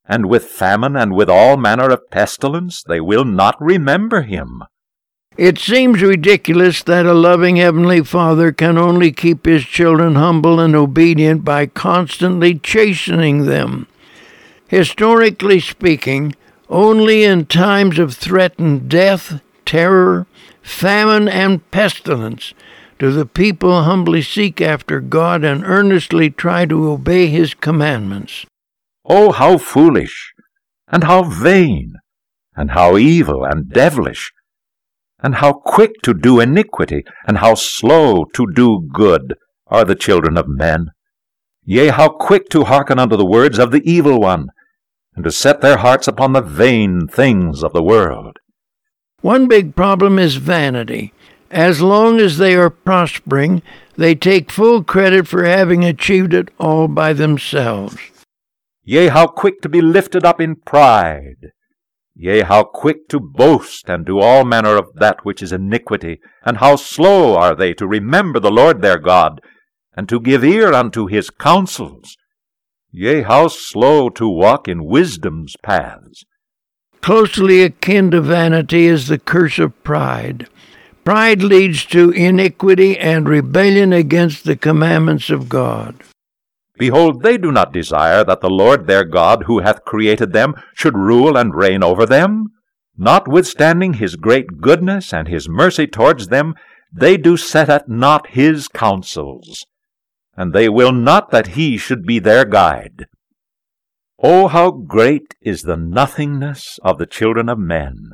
[0.08, 4.64] and with famine and with all manner of pestilence, they will not remember him.
[5.38, 10.74] It seems ridiculous that a loving Heavenly Father can only keep His children humble and
[10.74, 13.88] obedient by constantly chastening them.
[14.70, 16.36] Historically speaking,
[16.70, 20.26] only in times of threatened death, terror,
[20.62, 22.54] famine, and pestilence
[22.98, 28.46] do the people humbly seek after God and earnestly try to obey His commandments.
[29.06, 30.34] Oh, how foolish,
[30.88, 31.96] and how vain,
[32.56, 34.32] and how evil and devilish,
[35.22, 39.36] and how quick to do iniquity, and how slow to do good
[39.68, 40.92] are the children of men.
[41.64, 44.50] Yea, how quick to hearken unto the words of the evil one,
[45.16, 48.38] and to set their hearts upon the vain things of the world.
[49.22, 51.12] One big problem is vanity.
[51.56, 53.62] As long as they are prospering,
[53.96, 57.96] they take full credit for having achieved it all by themselves.
[58.84, 61.54] Yea, how quick to be lifted up in pride!
[62.14, 66.58] Yea, how quick to boast and do all manner of that which is iniquity, and
[66.58, 69.40] how slow are they to remember the Lord their God,
[69.96, 72.18] and to give ear unto his counsels.
[72.92, 76.26] Yea, how slow to walk in wisdom's paths.
[77.00, 80.50] Closely akin to vanity is the curse of pride.
[81.06, 86.04] Pride leads to iniquity and rebellion against the commandments of God.
[86.80, 90.98] Behold, they do not desire that the Lord their God, who hath created them, should
[90.98, 92.48] rule and reign over them.
[92.98, 96.56] Notwithstanding his great goodness and his mercy towards them,
[96.92, 99.64] they do set at naught his counsels,
[100.36, 103.06] and they will not that he should be their guide.
[104.24, 108.12] O how great is the nothingness of the children of men!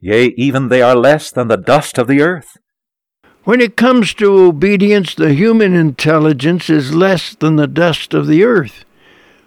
[0.00, 2.56] Yea, even they are less than the dust of the earth.
[3.44, 8.44] When it comes to obedience, the human intelligence is less than the dust of the
[8.44, 8.84] earth.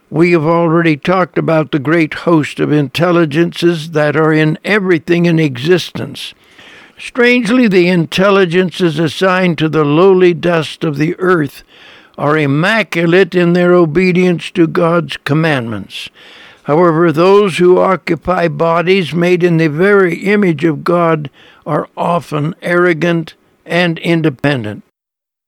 [0.09, 5.39] We have already talked about the great host of intelligences that are in everything in
[5.39, 6.33] existence.
[6.97, 11.63] Strangely, the intelligences assigned to the lowly dust of the earth
[12.17, 16.09] are immaculate in their obedience to God's commandments.
[16.71, 21.29] However, those who occupy bodies made in the very image of God
[21.65, 24.85] are often arrogant and independent.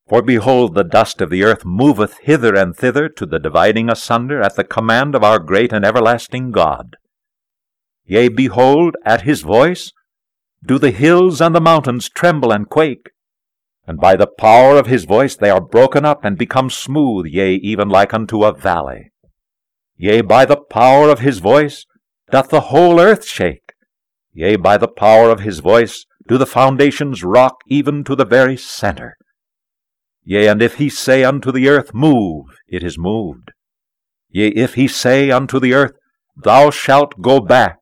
[0.09, 4.41] For behold, the dust of the earth moveth hither and thither to the dividing asunder
[4.41, 6.97] at the command of our great and everlasting God.
[8.03, 9.93] Yea, behold, at his voice
[10.67, 13.11] do the hills and the mountains tremble and quake,
[13.87, 17.55] and by the power of his voice they are broken up and become smooth, yea,
[17.55, 19.12] even like unto a valley.
[19.97, 21.85] Yea, by the power of his voice
[22.31, 23.73] doth the whole earth shake.
[24.33, 28.57] Yea, by the power of his voice do the foundations rock even to the very
[28.57, 29.15] center.
[30.23, 33.51] Yea, and if he say unto the earth, Move, it is moved.
[34.29, 35.93] Yea, if he say unto the earth,
[36.35, 37.77] Thou shalt go back,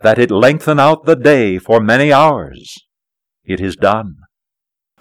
[0.00, 2.74] that it lengthen out the day for many hours,
[3.44, 4.16] it is done.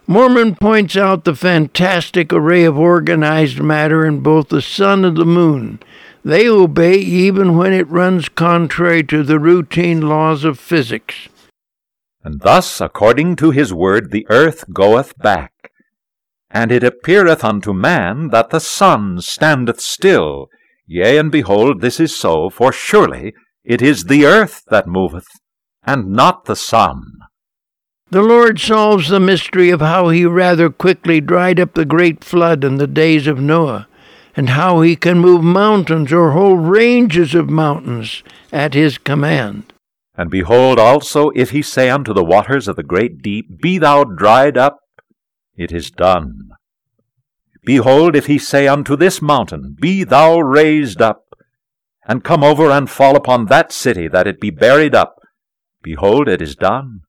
[0.06, 5.26] Mormon points out the fantastic array of organized matter in both the sun and the
[5.26, 5.80] moon.
[6.28, 11.30] They obey even when it runs contrary to the routine laws of physics.
[12.22, 15.54] And thus, according to his word, the earth goeth back.
[16.52, 20.50] And it appeareth unto man that the sun standeth still.
[20.86, 25.30] Yea, and behold, this is so, for surely it is the earth that moveth,
[25.86, 27.04] and not the sun.
[28.10, 32.66] The Lord solves the mystery of how he rather quickly dried up the great flood
[32.66, 33.87] in the days of Noah,
[34.38, 38.24] and how he can move mountains or whole ranges of mountains
[38.54, 39.74] at his command.
[40.16, 44.04] And behold also, if he say unto the waters of the great deep, Be thou
[44.04, 44.78] dried up,
[45.56, 46.52] it is done.
[47.66, 51.24] Behold, if he say unto this mountain, Be thou raised up,
[52.08, 55.16] and come over and fall upon that city, that it be buried up,
[55.82, 57.02] behold, it is done.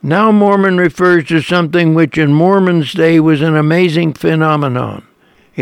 [0.00, 5.06] Now Mormon refers to something which in Mormon's day was an amazing phenomenon.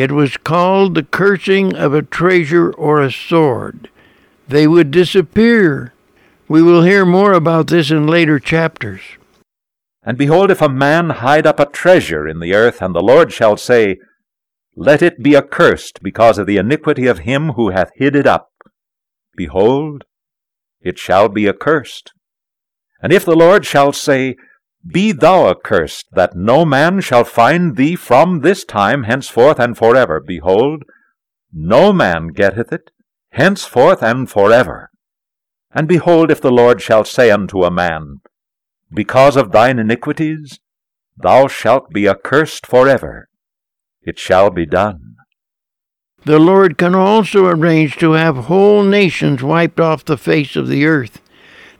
[0.00, 3.90] It was called the cursing of a treasure or a sword.
[4.46, 5.92] They would disappear
[6.48, 9.02] we will hear more about this in later chapters.
[10.02, 13.32] And behold, if a man hide up a treasure in the earth, and the Lord
[13.32, 13.98] shall say,
[14.74, 18.48] Let it be accursed because of the iniquity of him who hath hid it up,
[19.36, 20.04] behold,
[20.80, 22.12] it shall be accursed.
[23.02, 24.36] And if the Lord shall say,
[24.86, 30.20] Be thou accursed, that no man shall find thee from this time henceforth and forever,
[30.20, 30.84] behold,
[31.52, 32.90] no man getteth it,
[33.30, 34.90] henceforth and forever.
[35.72, 38.20] And behold, if the Lord shall say unto a man,
[38.92, 40.60] Because of thine iniquities,
[41.16, 43.28] thou shalt be accursed forever,
[44.02, 45.16] it shall be done.
[46.24, 50.84] The Lord can also arrange to have whole nations wiped off the face of the
[50.84, 51.20] earth.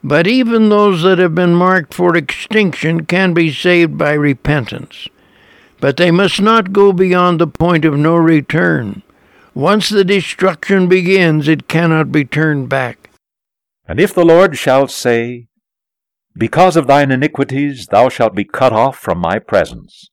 [0.08, 5.06] But even those that have been marked for extinction can be saved by repentance.
[5.80, 9.02] But they must not go beyond the point of no return.
[9.52, 13.10] Once the destruction begins, it cannot be turned back.
[13.86, 15.48] And if the Lord shall say,
[16.34, 20.08] Because of thine iniquities thou shalt be cut off from my presence,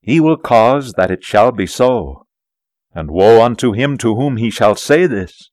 [0.00, 2.24] he will cause that it shall be so.
[2.94, 5.50] And woe unto him to whom he shall say this!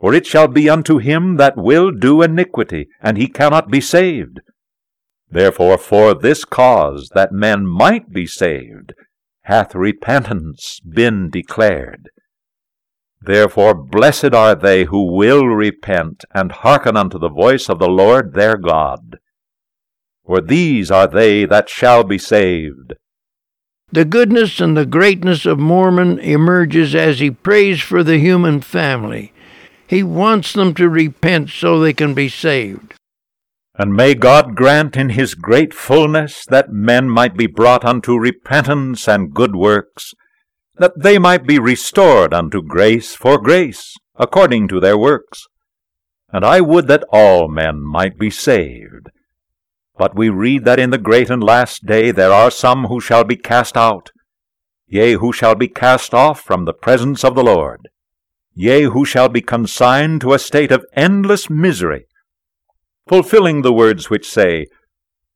[0.00, 4.40] For it shall be unto him that will do iniquity, and he cannot be saved.
[5.30, 8.92] Therefore, for this cause, that men might be saved,
[9.42, 12.08] hath repentance been declared.
[13.20, 18.34] Therefore blessed are they who will repent, and hearken unto the voice of the Lord
[18.34, 19.18] their God.
[20.26, 22.94] For these are they that shall be saved.
[23.92, 29.33] The goodness and the greatness of Mormon emerges as he prays for the human family.
[29.86, 32.94] He wants them to repent so they can be saved.
[33.76, 39.08] And may God grant in his great fullness that men might be brought unto repentance
[39.08, 40.12] and good works,
[40.76, 45.46] that they might be restored unto grace for grace, according to their works.
[46.32, 49.10] And I would that all men might be saved.
[49.96, 53.24] But we read that in the great and last day there are some who shall
[53.24, 54.10] be cast out,
[54.86, 57.88] yea, who shall be cast off from the presence of the Lord,
[58.54, 62.06] yea, who shall be consigned to a state of endless misery,
[63.06, 64.66] fulfilling the words which say,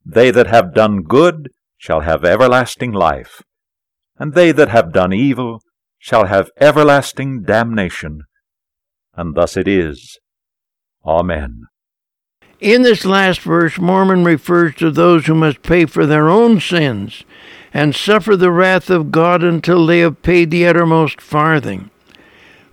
[0.05, 3.43] They that have done good shall have everlasting life,
[4.19, 5.61] and they that have done evil
[5.99, 8.23] shall have everlasting damnation.
[9.15, 10.19] And thus it is.
[11.05, 11.63] Amen.
[12.61, 17.25] In this last verse, Mormon refers to those who must pay for their own sins
[17.73, 21.91] and suffer the wrath of God until they have paid the uttermost farthing.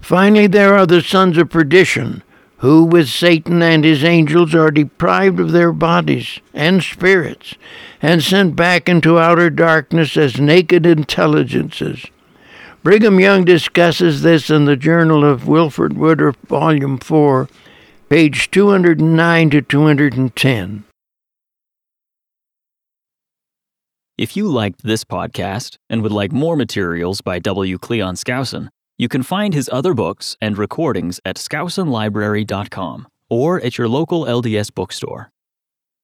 [0.05, 2.21] Finally, there are the sons of perdition,
[2.57, 7.55] who, with Satan and his angels, are deprived of their bodies and spirits
[8.03, 12.05] and sent back into outer darkness as naked intelligences.
[12.83, 17.49] Brigham Young discusses this in the Journal of Wilford Woodruff, Volume 4
[18.07, 20.83] page 209 to 210.
[24.19, 27.79] If you liked this podcast and would like more materials by W.
[27.79, 33.87] Cleon Skousen, you can find his other books and recordings at skousenlibrary.com or at your
[33.87, 35.31] local LDS bookstore.